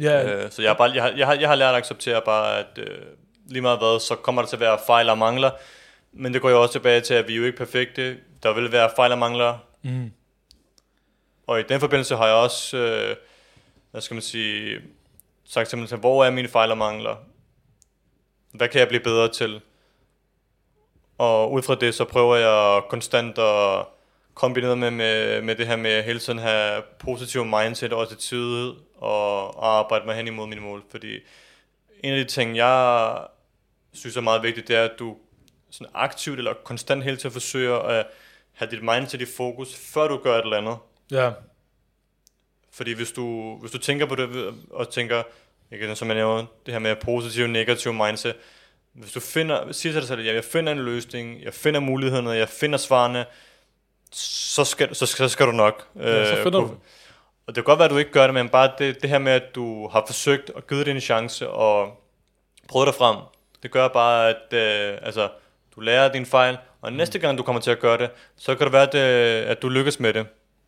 Ja, 0.00 0.44
Øh, 0.44 0.50
så 0.50 0.62
jeg 0.62 0.70
har, 0.70 0.76
bare, 0.76 0.90
jeg, 0.94 1.02
har, 1.02 1.10
jeg, 1.10 1.26
har, 1.26 1.34
jeg 1.34 1.48
har 1.48 1.54
lært 1.56 1.68
at 1.74 1.76
acceptere 1.78 2.22
bare, 2.24 2.58
at 2.58 2.78
øh, 2.78 2.98
lige 3.46 3.62
meget 3.62 3.78
hvad, 3.78 4.00
så 4.00 4.14
kommer 4.14 4.42
der 4.42 4.48
til 4.48 4.56
at 4.56 4.60
være 4.60 4.78
fejl 4.86 5.08
og 5.10 5.18
mangler. 5.18 5.50
Men 6.12 6.34
det 6.34 6.42
går 6.42 6.50
jo 6.50 6.62
også 6.62 6.72
tilbage 6.72 7.00
til, 7.00 7.14
at 7.14 7.28
vi 7.28 7.32
er 7.32 7.36
jo 7.36 7.44
ikke 7.44 7.58
perfekte. 7.58 8.18
Der 8.44 8.52
vil 8.54 8.72
være 8.72 8.90
fejl 8.96 9.12
og 9.12 9.18
mangler. 9.18 9.58
mm, 9.82 10.12
Og 11.46 11.60
i 11.60 11.62
den 11.62 11.80
forbindelse 11.80 12.16
har 12.16 12.26
jeg 12.26 12.34
også, 12.34 12.76
øh, 12.76 13.16
hvad 13.90 14.00
skal 14.00 14.14
man 14.14 14.22
sige, 14.22 14.80
sagt 15.44 15.68
til 15.68 15.78
mig 15.78 15.88
selv, 15.88 16.00
hvor 16.00 16.24
er 16.24 16.30
mine 16.30 16.48
fejl 16.48 16.70
og 16.70 16.78
mangler? 16.78 17.16
Hvad 18.52 18.68
kan 18.68 18.78
jeg 18.80 18.88
blive 18.88 19.02
bedre 19.02 19.28
til? 19.28 19.60
Og 21.18 21.52
ud 21.52 21.62
fra 21.62 21.74
det, 21.74 21.94
så 21.94 22.04
prøver 22.04 22.36
jeg 22.36 22.82
konstant 22.88 23.38
at 23.38 23.86
kombinere 24.34 24.76
med, 24.76 24.90
med, 24.90 25.42
med 25.42 25.54
det 25.54 25.66
her 25.66 25.76
med 25.76 25.90
at 25.90 26.04
hele 26.04 26.18
tiden 26.18 26.38
have 26.38 26.82
positiv 26.98 27.44
mindset 27.44 27.92
og 27.92 28.02
attitude 28.02 28.76
og, 28.94 29.66
arbejde 29.78 30.06
mig 30.06 30.16
hen 30.16 30.26
imod 30.26 30.46
mine 30.46 30.60
mål. 30.60 30.82
Fordi 30.90 31.14
en 32.04 32.12
af 32.12 32.24
de 32.24 32.30
ting, 32.30 32.56
jeg 32.56 33.18
synes 33.92 34.16
er 34.16 34.20
meget 34.20 34.42
vigtigt, 34.42 34.68
det 34.68 34.76
er, 34.76 34.84
at 34.84 34.98
du 34.98 35.16
sådan 35.70 35.92
aktivt 35.94 36.38
eller 36.38 36.54
konstant 36.64 37.04
hele 37.04 37.16
tiden 37.16 37.32
forsøger 37.32 37.78
at 37.78 38.06
have 38.54 38.70
dit 38.70 38.82
mindset 38.82 39.20
i 39.20 39.26
fokus, 39.36 39.74
før 39.76 40.08
du 40.08 40.16
gør 40.16 40.38
et 40.38 40.42
eller 40.44 40.56
andet. 40.56 40.76
ja, 41.10 41.30
Fordi 42.72 42.92
hvis 42.92 43.12
du, 43.12 43.56
hvis 43.56 43.70
du 43.70 43.78
tænker 43.78 44.06
på 44.06 44.14
det 44.14 44.54
og 44.70 44.90
tænker, 44.90 45.22
ikke, 45.72 45.96
som 45.96 46.08
jeg 46.08 46.16
nævner, 46.16 46.44
det 46.66 46.74
her 46.74 46.78
med 46.78 46.96
positiv 46.96 47.44
og 47.44 47.50
negativ 47.50 47.92
mindset, 47.92 48.34
hvis 48.92 49.12
du 49.12 49.20
finder, 49.20 49.72
siger 49.72 49.92
til 49.92 50.00
dig 50.00 50.08
selv, 50.08 50.20
at 50.20 50.34
jeg 50.34 50.44
finder 50.44 50.72
en 50.72 50.78
løsning, 50.78 51.42
jeg 51.42 51.54
finder 51.54 51.80
mulighederne, 51.80 52.30
jeg 52.30 52.48
finder 52.48 52.78
svarene, 52.78 53.26
så 54.12 54.64
skal, 54.64 54.94
så, 54.94 55.06
så 55.06 55.28
skal 55.28 55.46
du 55.46 55.52
nok. 55.52 55.88
ja 55.96 56.24
så 56.26 56.36
øh, 56.36 56.42
finder 56.42 56.60
du. 56.60 56.76
Og 57.46 57.54
det 57.54 57.54
kan 57.54 57.64
godt 57.64 57.78
være, 57.78 57.84
at 57.84 57.90
du 57.90 57.96
ikke 57.96 58.10
gør 58.10 58.26
det, 58.26 58.34
men 58.34 58.48
bare 58.48 58.72
det, 58.78 59.02
det 59.02 59.10
her 59.10 59.18
med, 59.18 59.32
at 59.32 59.54
du 59.54 59.88
har 59.88 60.04
forsøgt 60.06 60.50
og 60.50 60.66
givet 60.66 60.86
det 60.86 60.94
en 60.94 61.00
chance 61.00 61.50
og 61.50 62.00
prøvet 62.68 62.86
dig 62.86 62.94
frem, 62.94 63.16
det 63.62 63.70
gør 63.70 63.88
bare, 63.88 64.28
at 64.28 64.52
øh, 64.52 64.98
altså, 65.02 65.28
du 65.74 65.80
lærer 65.80 66.12
dine 66.12 66.26
fejl, 66.26 66.58
og 66.84 66.92
næste 66.92 67.18
gang 67.18 67.38
du 67.38 67.42
kommer 67.42 67.60
til 67.60 67.70
at 67.70 67.80
gøre 67.80 67.98
det, 67.98 68.10
så 68.36 68.54
kan 68.54 68.64
det 68.64 68.72
være, 68.72 68.94
at, 68.94 69.44
øh, 69.44 69.50
at 69.50 69.62
du 69.62 69.68
lykkes 69.68 70.00
med 70.00 70.12
det. 70.14 70.26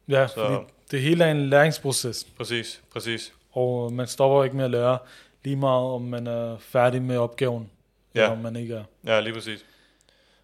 Ja, 0.09 0.26
Så- 0.26 0.64
det 0.90 1.00
hele 1.00 1.24
er 1.24 1.31
en 1.31 1.48
læringsproces, 1.50 2.26
Præcis, 2.37 2.83
præcis. 2.92 3.33
og 3.52 3.92
man 3.92 4.07
stopper 4.07 4.44
ikke 4.44 4.57
med 4.57 4.64
at 4.64 4.70
lære 4.70 4.98
lige 5.44 5.57
meget, 5.57 5.85
om 5.92 6.02
man 6.02 6.26
er 6.26 6.57
færdig 6.61 7.02
med 7.02 7.16
opgaven, 7.18 7.70
Ja. 8.14 8.20
eller 8.20 8.33
om 8.33 8.38
man 8.38 8.57
ikke 8.57 8.74
er. 8.74 8.85
Ja, 9.07 9.20
lige 9.20 9.35
præcis. 9.35 9.64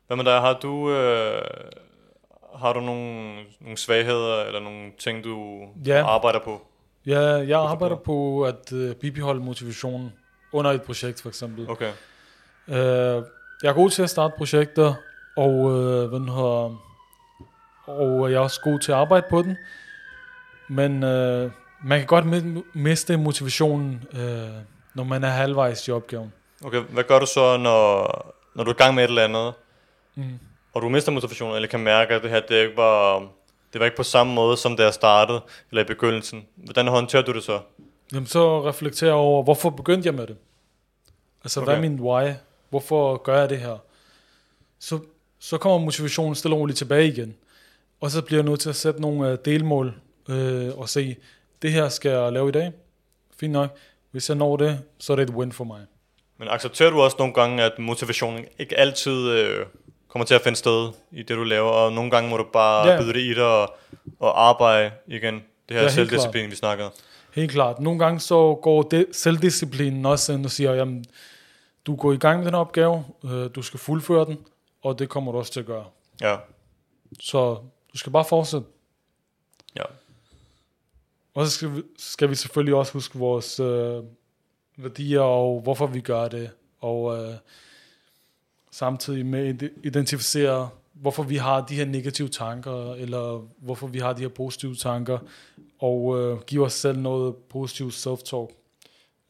Hvad 0.06 0.16
med 0.16 0.24
dig? 0.24 0.40
Har 0.40 0.58
du, 0.62 0.90
øh, 0.90 1.42
har 2.56 2.72
du 2.72 2.80
nogle, 2.80 3.35
nogle 3.61 3.76
svagheder, 3.76 4.42
eller 4.44 4.61
nogle 4.61 4.90
ting, 4.98 5.24
du 5.24 5.62
Ja. 5.87 6.06
arbejder 6.06 6.38
på? 6.40 6.66
Ja, 7.06 7.20
jeg 7.20 7.58
arbejder 7.61 7.96
på? 7.96 8.42
at 8.44 8.72
uh, 8.72 8.92
bibeholde 8.92 9.40
motivationen 9.40 10.12
under 10.52 10.70
et 10.70 10.82
projekt, 10.82 11.22
for 11.22 11.28
eksempel. 11.28 11.70
Okay. 11.70 11.90
Uh, 12.66 12.74
jeg 13.62 13.68
er 13.68 13.72
god 13.72 13.90
til 13.90 14.02
at 14.02 14.11
starte 14.11 14.35
projekter, 14.38 14.94
og, 15.37 15.51
uh, 15.55 16.09
hvad 16.09 16.18
den 16.21 16.29
hedder, 16.29 16.77
og 17.87 18.31
jeg 18.31 18.37
er 18.37 18.40
også 18.40 18.61
god 18.64 18.79
til 18.79 18.92
at 18.92 18.99
arbejde 18.99 19.27
på 19.31 19.42
den. 19.42 19.57
Men 20.68 20.92
uh, 20.92 21.51
man 21.85 21.99
kan 21.99 22.07
godt 22.07 22.25
mi- 22.25 22.64
miste 22.75 23.16
motivationen, 23.16 24.05
uh, 24.12 24.18
når 24.95 25.05
man 25.05 25.25
er 25.25 25.29
halvvejs 25.29 25.88
i 25.88 25.90
opgaven. 25.90 26.33
Okay, 26.64 26.81
hvad 26.81 27.05
gør 27.05 27.18
du 27.18 27.27
så, 27.27 27.57
når, 27.57 28.07
når 28.55 28.64
du 28.64 28.71
er 28.71 28.75
i 28.75 28.79
gang 28.79 28.95
med 28.95 29.05
et 29.05 29.09
eller 29.09 29.25
andet, 29.25 29.53
Mm. 30.14 30.38
og 30.75 30.83
du 30.83 30.88
mister 30.88 31.12
motivationen, 31.12 31.57
eller 31.57 31.68
kan 31.68 31.81
mærke, 31.81 32.14
at 32.14 32.23
det 32.23 32.31
her 32.31 32.40
det 32.40 32.57
ikke 32.62 32.77
var, 32.77 33.18
det 33.73 33.79
var 33.79 33.85
ikke 33.85 33.97
på 33.97 34.03
samme 34.03 34.35
måde, 34.35 34.57
som 34.57 34.77
det 34.77 34.87
er 34.87 34.90
startet, 34.90 35.42
eller 35.71 35.83
i 35.83 35.87
begyndelsen. 35.87 36.47
Hvordan 36.57 36.88
håndterer 36.88 37.23
du 37.23 37.33
det 37.33 37.42
så? 37.45 37.61
Jamen 38.12 38.27
så 38.27 38.68
reflekterer 38.68 39.11
jeg 39.11 39.16
over, 39.16 39.42
hvorfor 39.42 39.71
begyndte 39.71 40.07
jeg 40.07 40.14
med 40.14 40.27
det? 40.27 40.37
Altså, 41.45 41.61
okay. 41.61 41.66
hvad 41.66 41.77
er 41.77 41.81
min 41.81 42.01
why? 42.01 42.33
Hvorfor 42.71 43.16
gør 43.16 43.38
jeg 43.40 43.51
det 43.51 43.59
her? 43.59 43.77
Så, 44.79 44.99
så 45.44 45.59
kommer 45.59 45.78
motivationen 45.78 46.35
stille 46.35 46.55
og 46.57 46.61
roligt 46.61 46.78
tilbage 46.78 47.09
igen. 47.09 47.35
Og 48.00 48.11
så 48.11 48.22
bliver 48.22 48.42
jeg 48.42 48.50
nødt 48.50 48.61
til 48.61 48.68
at 48.68 48.76
sætte 48.76 49.00
nogle 49.00 49.33
uh, 49.33 49.38
delmål 49.44 49.94
øh, 50.28 50.78
og 50.78 50.88
se, 50.88 51.16
det 51.62 51.72
her 51.72 51.88
skal 51.88 52.11
jeg 52.11 52.33
lave 52.33 52.48
i 52.48 52.52
dag. 52.52 52.72
Fint 53.40 53.52
nok. 53.52 53.76
Hvis 54.11 54.28
jeg 54.28 54.37
når 54.37 54.57
det, 54.57 54.81
så 54.98 55.12
er 55.12 55.16
det 55.16 55.22
et 55.31 55.35
win 55.35 55.52
for 55.52 55.64
mig. 55.64 55.81
Men 56.38 56.48
accepterer 56.48 56.90
du 56.90 57.00
også 57.00 57.16
nogle 57.18 57.35
gange, 57.35 57.62
at 57.62 57.78
motivationen 57.78 58.44
ikke 58.59 58.78
altid 58.78 59.31
øh, 59.31 59.66
kommer 60.09 60.26
til 60.26 60.35
at 60.35 60.40
finde 60.40 60.57
sted 60.59 60.88
i 61.12 61.18
det, 61.22 61.28
du 61.37 61.44
laver, 61.44 61.70
og 61.70 61.92
nogle 61.92 62.11
gange 62.11 62.31
må 62.31 62.37
du 62.37 62.44
bare 62.52 62.88
Ja. 62.88 63.00
byde 63.00 63.12
det 63.12 63.20
i 63.20 63.35
dig 63.35 63.44
og, 63.44 63.76
og 64.20 64.48
arbejde 64.48 64.90
igen. 65.07 65.35
Det 65.68 65.76
her 65.76 65.83
Ja, 65.83 65.88
selvdisciplin, 65.88 66.50
vi 66.50 66.55
snakkede. 66.57 66.90
Helt 67.35 67.50
klart. 67.50 67.81
Nogle 67.81 67.98
gange 67.98 68.20
så 68.20 68.59
går 68.62 68.83
det, 68.83 69.07
selvdisciplinen 69.12 70.07
også 70.07 70.33
ind 70.33 70.44
og 70.44 70.50
siger, 70.50 70.74
jamen, 70.74 71.05
du 71.87 71.96
går 71.96 72.12
i 72.12 72.16
gang 72.16 72.38
med 72.38 72.46
den 72.46 72.55
opgave, 72.55 73.05
øh, 73.24 73.50
du 73.55 73.62
skal 73.62 73.81
fuldføre 73.81 74.24
den, 74.24 74.38
og 74.83 74.99
det 74.99 75.09
kommer 75.09 75.33
du 75.33 75.38
også 75.38 75.53
til 75.53 75.61
at 75.61 75.66
gøre. 75.66 75.85
Ja, 76.21 76.37
Så 77.21 77.55
du 77.92 77.99
skal 77.99 78.12
bare 78.12 78.25
fortsætte. 78.25 78.66
ja. 79.77 79.83
Og 81.35 81.47
så 81.47 81.53
skal 81.53 81.77
vi, 81.77 81.83
skal 81.97 82.31
vi 82.31 82.35
selvfølgelig 82.35 82.75
også 82.75 82.92
huske 82.92 83.18
vores 83.18 83.61
øh, 83.61 84.03
værdier 84.77 85.21
og 85.21 85.61
hvorfor 85.61 85.87
vi 85.87 86.01
gør 86.01 86.29
det. 86.29 86.51
Og 86.81 87.18
øh, 87.18 87.35
samtidig 88.71 89.27
med 89.27 89.62
identificere, 89.85 90.68
hvorfor 90.92 91.23
vi 91.23 91.37
har 91.37 91.66
de 91.66 91.75
her 91.75 91.85
negative 91.85 92.29
tanker, 92.29 92.95
eller 92.95 93.49
hvorfor 93.59 93.87
vi 93.87 93.99
har 93.99 94.12
de 94.12 94.21
her 94.23 94.29
positive 94.29 94.75
tanker, 94.75 95.18
og 95.79 96.18
øh, 96.21 96.40
give 96.40 96.64
os 96.64 96.73
selv 96.73 96.99
noget 96.99 97.37
positivt 97.37 97.95
self-talk. 97.95 98.55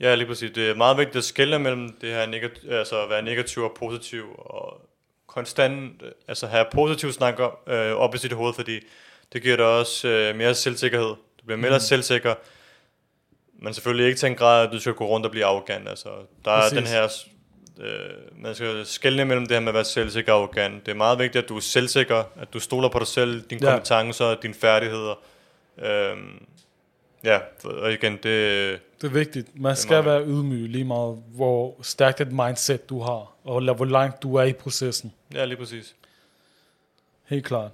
Ja, 0.01 0.15
lige 0.15 0.27
præcis. 0.27 0.51
Det 0.51 0.71
er 0.71 0.75
meget 0.75 0.97
vigtigt 0.97 1.17
at 1.17 1.25
skelne 1.25 1.59
mellem 1.59 1.97
det 2.01 2.09
her 2.11 2.27
negativ, 2.27 2.71
altså 2.71 3.03
at 3.03 3.11
være 3.11 3.23
negativ 3.23 3.63
og 3.63 3.73
positiv, 3.79 4.25
og 4.39 4.81
konstant 5.35 6.03
øh, 6.03 6.11
altså 6.29 6.47
have 6.47 6.65
positive 6.73 7.13
snakker 7.13 7.59
øh, 7.69 7.93
op 7.97 8.15
i 8.15 8.19
sit 8.19 8.33
hoved, 8.33 8.55
fordi 8.55 8.81
det 9.33 9.43
giver 9.43 9.57
dig 9.57 9.67
også 9.67 10.09
øh, 10.09 10.37
mere 10.37 10.55
selvsikkerhed. 10.55 11.07
Du 11.09 11.45
bliver 11.47 11.59
mere 11.59 11.73
Mm. 11.73 11.81
selvsikker, 11.81 12.35
men 13.63 13.75
selvfølgelig 13.75 14.07
ikke 14.07 14.19
til 14.19 14.27
en 14.27 14.35
grad, 14.35 14.67
at 14.67 14.73
du 14.73 14.81
skal 14.81 14.93
gå 14.95 15.07
rundt 15.07 15.27
og 15.27 15.33
blive 15.33 15.45
arrogant. 15.45 15.89
Altså, 15.89 16.09
der 16.45 16.51
er 16.51 16.61
Præcis. 16.61 16.79
den 16.79 16.87
her, 16.87 17.09
øh, 17.81 18.43
man 18.43 18.55
skal 18.55 18.87
skelne 18.87 19.25
mellem 19.25 19.47
det 19.47 19.55
her 19.55 19.61
med 19.61 19.69
at 19.69 19.75
være 19.75 19.85
selvsikker 19.85 20.33
og 20.33 20.39
arrogant. 20.39 20.87
Det 20.87 20.93
er 20.93 20.97
meget 20.97 21.19
vigtigt, 21.19 21.43
at 21.43 21.49
du 21.49 21.57
er 21.57 21.61
selvsikker, 21.61 22.25
at 22.41 22.53
du 22.53 22.61
stoler 22.61 22.89
på 22.89 22.99
dig 22.99 23.07
selv, 23.07 23.41
dine 23.43 23.67
Ja. 23.67 23.73
kompetencer, 23.73 24.35
dine 24.35 24.55
færdigheder. 24.55 25.15
Øhm, 25.83 26.47
ja, 27.25 27.39
og 27.65 27.93
igen, 27.93 28.13
det, 28.13 28.23
Det 28.23 29.05
er 29.05 29.09
vigtigt. 29.09 29.61
Man 29.61 29.77
skal 29.77 29.93
meget 29.93 30.05
være 30.05 30.27
ydmyg 30.27 30.69
lige 30.69 30.85
meget, 30.85 31.23
hvor 31.29 31.77
stærkt 31.83 32.21
et 32.21 32.33
mindset 32.33 32.89
du 32.89 33.01
har, 33.01 33.33
og 33.45 33.75
hvor 33.75 33.85
langt 33.85 34.23
du 34.23 34.35
er 34.35 34.45
i 34.45 34.53
processen. 34.53 35.13
Ja, 35.35 35.45
lige 35.45 35.57
præcis. 35.57 35.95
Helt 37.25 37.45
klart. 37.45 37.71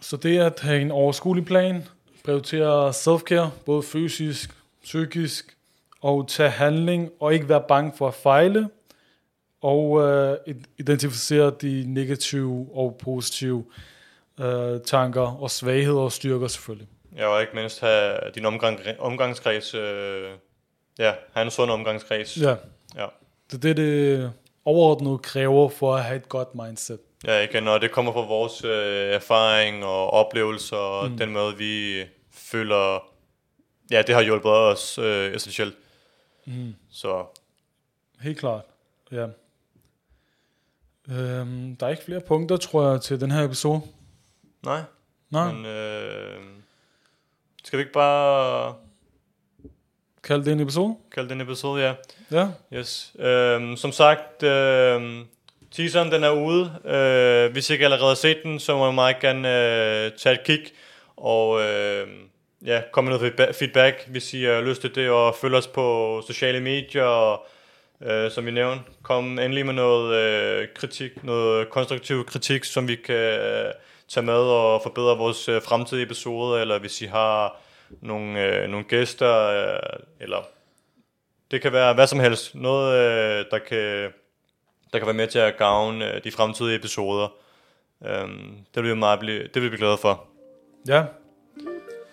Så 0.00 0.16
det 0.16 0.36
er 0.36 0.46
at 0.46 0.60
have 0.60 0.80
en 0.80 0.90
overskuelig 0.90 1.44
plan, 1.44 1.84
prioritere 2.24 2.90
self-care, 2.92 3.50
både 3.64 3.82
fysisk, 3.82 4.50
psykisk, 4.82 5.56
og 6.00 6.28
tage 6.28 6.50
handling, 6.50 7.10
og 7.20 7.34
ikke 7.34 7.48
være 7.48 7.64
bange 7.68 7.92
for 7.96 8.08
at 8.08 8.14
fejle, 8.14 8.68
og 9.60 10.02
øh, 10.02 10.36
id- 10.46 10.64
identificere 10.78 11.52
de 11.62 11.84
negative 11.86 12.68
og 12.74 12.96
positive 13.02 13.64
øh, 14.40 14.80
tanker 14.86 15.42
og 15.42 15.50
svagheder 15.50 16.00
og 16.00 16.12
styrker 16.12 16.48
selvfølgelig. 16.48 16.88
Ja, 17.16 17.26
og 17.26 17.40
ikke 17.40 17.52
mindst 17.54 17.80
have 17.80 18.18
din 18.34 18.44
omgang, 18.46 18.80
omgangskreds, 18.98 19.74
øh, 19.74 20.30
ja, 20.98 21.14
have 21.32 21.44
en 21.44 21.50
sund 21.50 21.70
omgangskreds. 21.70 22.36
Ja, 22.36 22.56
Ja. 22.96 23.06
det 23.50 23.54
er 23.54 23.58
det, 23.58 23.76
det 23.76 24.32
overordnet 24.64 25.22
kræver 25.22 25.68
for 25.68 25.94
at 25.96 26.04
have 26.04 26.16
et 26.16 26.28
godt 26.28 26.54
mindset. 26.54 26.98
Ja, 27.24 27.40
igen, 27.42 27.68
og 27.68 27.80
det 27.80 27.90
kommer 27.92 28.12
fra 28.12 28.20
vores 28.26 28.64
øh, 28.64 29.14
erfaring 29.14 29.84
og 29.84 30.10
oplevelser, 30.10 30.76
og 30.76 31.06
Mm. 31.06 31.12
mm. 31.12 31.18
den 31.18 31.30
måde, 31.32 31.56
vi 31.56 32.04
føler, 32.32 33.04
ja, 33.90 34.02
det 34.02 34.14
har 34.14 34.22
hjulpet 34.22 34.50
os 34.50 34.98
øh, 34.98 35.34
essentielt. 35.34 35.74
Mm. 36.44 36.74
Så 36.90 37.26
Helt 38.20 38.38
klart, 38.38 38.62
ja. 39.12 39.26
Øhm, 41.10 41.76
der 41.76 41.86
er 41.86 41.90
ikke 41.90 42.02
flere 42.04 42.20
punkter, 42.20 42.56
tror 42.56 42.90
jeg, 42.90 43.00
til 43.02 43.20
den 43.20 43.30
her 43.30 43.44
episode. 43.44 43.80
nej, 44.62 44.80
Nej, 45.30 45.52
men 45.52 45.66
øh, 45.66 46.40
skal 47.66 47.76
vi 47.76 47.80
ikke 47.80 47.92
bare 47.92 48.74
kalde 50.24 50.44
det 50.44 50.52
en 50.52 50.60
episode. 50.60 50.96
Kalde 51.14 51.28
den 51.28 51.40
episode, 51.40 51.82
ja. 51.82 51.94
Ja. 52.30 52.48
Yes. 52.78 53.12
Øhm, 53.18 53.76
som 53.76 53.92
sagt, 53.92 54.42
øhm, 54.42 55.24
teaseren 55.70 56.12
den 56.12 56.24
er 56.24 56.30
ude. 56.30 56.72
Øh, 56.84 57.52
hvis 57.52 57.70
I 57.70 57.72
ikke 57.72 57.84
allerede 57.84 58.08
har 58.08 58.14
set 58.14 58.38
den, 58.42 58.60
så 58.60 58.76
må 58.76 58.90
I 58.90 58.94
meget 58.94 59.20
gerne 59.20 59.48
øh, 59.48 60.10
tage 60.18 60.34
et 60.34 60.44
kig. 60.44 60.62
Og 61.16 61.62
øh, 61.62 62.08
ja, 62.64 62.82
komme 62.92 63.10
med 63.10 63.18
noget 63.18 63.32
feedba- 63.32 63.52
feedback, 63.52 64.08
hvis 64.08 64.34
I 64.34 64.44
har 64.44 64.60
lyst 64.60 64.80
til 64.80 64.94
det. 64.94 65.10
Og 65.10 65.34
følge 65.40 65.56
os 65.56 65.66
på 65.66 66.22
sociale 66.26 66.60
medier. 66.60 67.04
Og, 67.04 67.46
øh, 68.02 68.30
som 68.30 68.46
vi 68.46 68.50
nævnte, 68.50 68.84
kom 69.02 69.38
endelig 69.38 69.66
med 69.66 69.74
noget 69.74 70.14
øh, 70.14 70.68
kritik, 70.74 71.24
noget 71.24 71.70
konstruktiv 71.70 72.26
kritik, 72.26 72.64
som 72.64 72.88
vi 72.88 72.96
kan 72.96 73.40
øh, 73.40 73.72
tage 74.08 74.26
med 74.26 74.34
og 74.34 74.82
forbedre 74.82 75.18
vores 75.18 75.48
øh, 75.48 75.62
fremtidige 75.62 76.04
episoder. 76.04 76.60
Eller 76.60 76.78
hvis 76.78 77.02
I 77.02 77.06
har 77.06 77.56
nogle, 78.00 78.42
øh, 78.42 78.70
nogle 78.70 78.84
gæster, 78.84 79.48
øh, 79.48 80.00
eller 80.20 80.42
det 81.50 81.62
kan 81.62 81.72
være 81.72 81.94
hvad 81.94 82.06
som 82.06 82.20
helst. 82.20 82.54
Noget, 82.54 82.94
øh, 82.94 83.44
der, 83.50 83.58
kan, 83.58 84.12
der 84.92 84.98
kan 84.98 85.06
være 85.06 85.14
med 85.14 85.26
til 85.26 85.38
at 85.38 85.56
gavne 85.56 86.14
øh, 86.14 86.24
de 86.24 86.32
fremtidige 86.32 86.76
episoder. 86.76 87.28
Øhm, 88.06 88.56
det 88.74 88.82
vil 88.82 88.90
vi 88.90 88.96
meget 88.96 89.18
blive, 89.20 89.42
det 89.42 89.54
vil 89.54 89.62
vi 89.62 89.68
blive 89.68 89.80
glade 89.80 89.96
for. 89.96 90.24
Ja. 90.88 91.04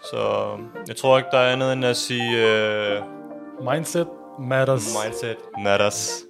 Så 0.04 0.58
jeg 0.88 0.96
tror 0.96 1.18
ikke, 1.18 1.30
der 1.32 1.38
er 1.38 1.52
andet 1.54 1.74
end 1.74 1.86
at 1.86 1.98
sige... 1.98 2.48
Øh, 2.48 3.02
Mindset 3.72 4.08
matters. 4.40 4.96
mindset 5.04 5.38
matters. 5.64 6.24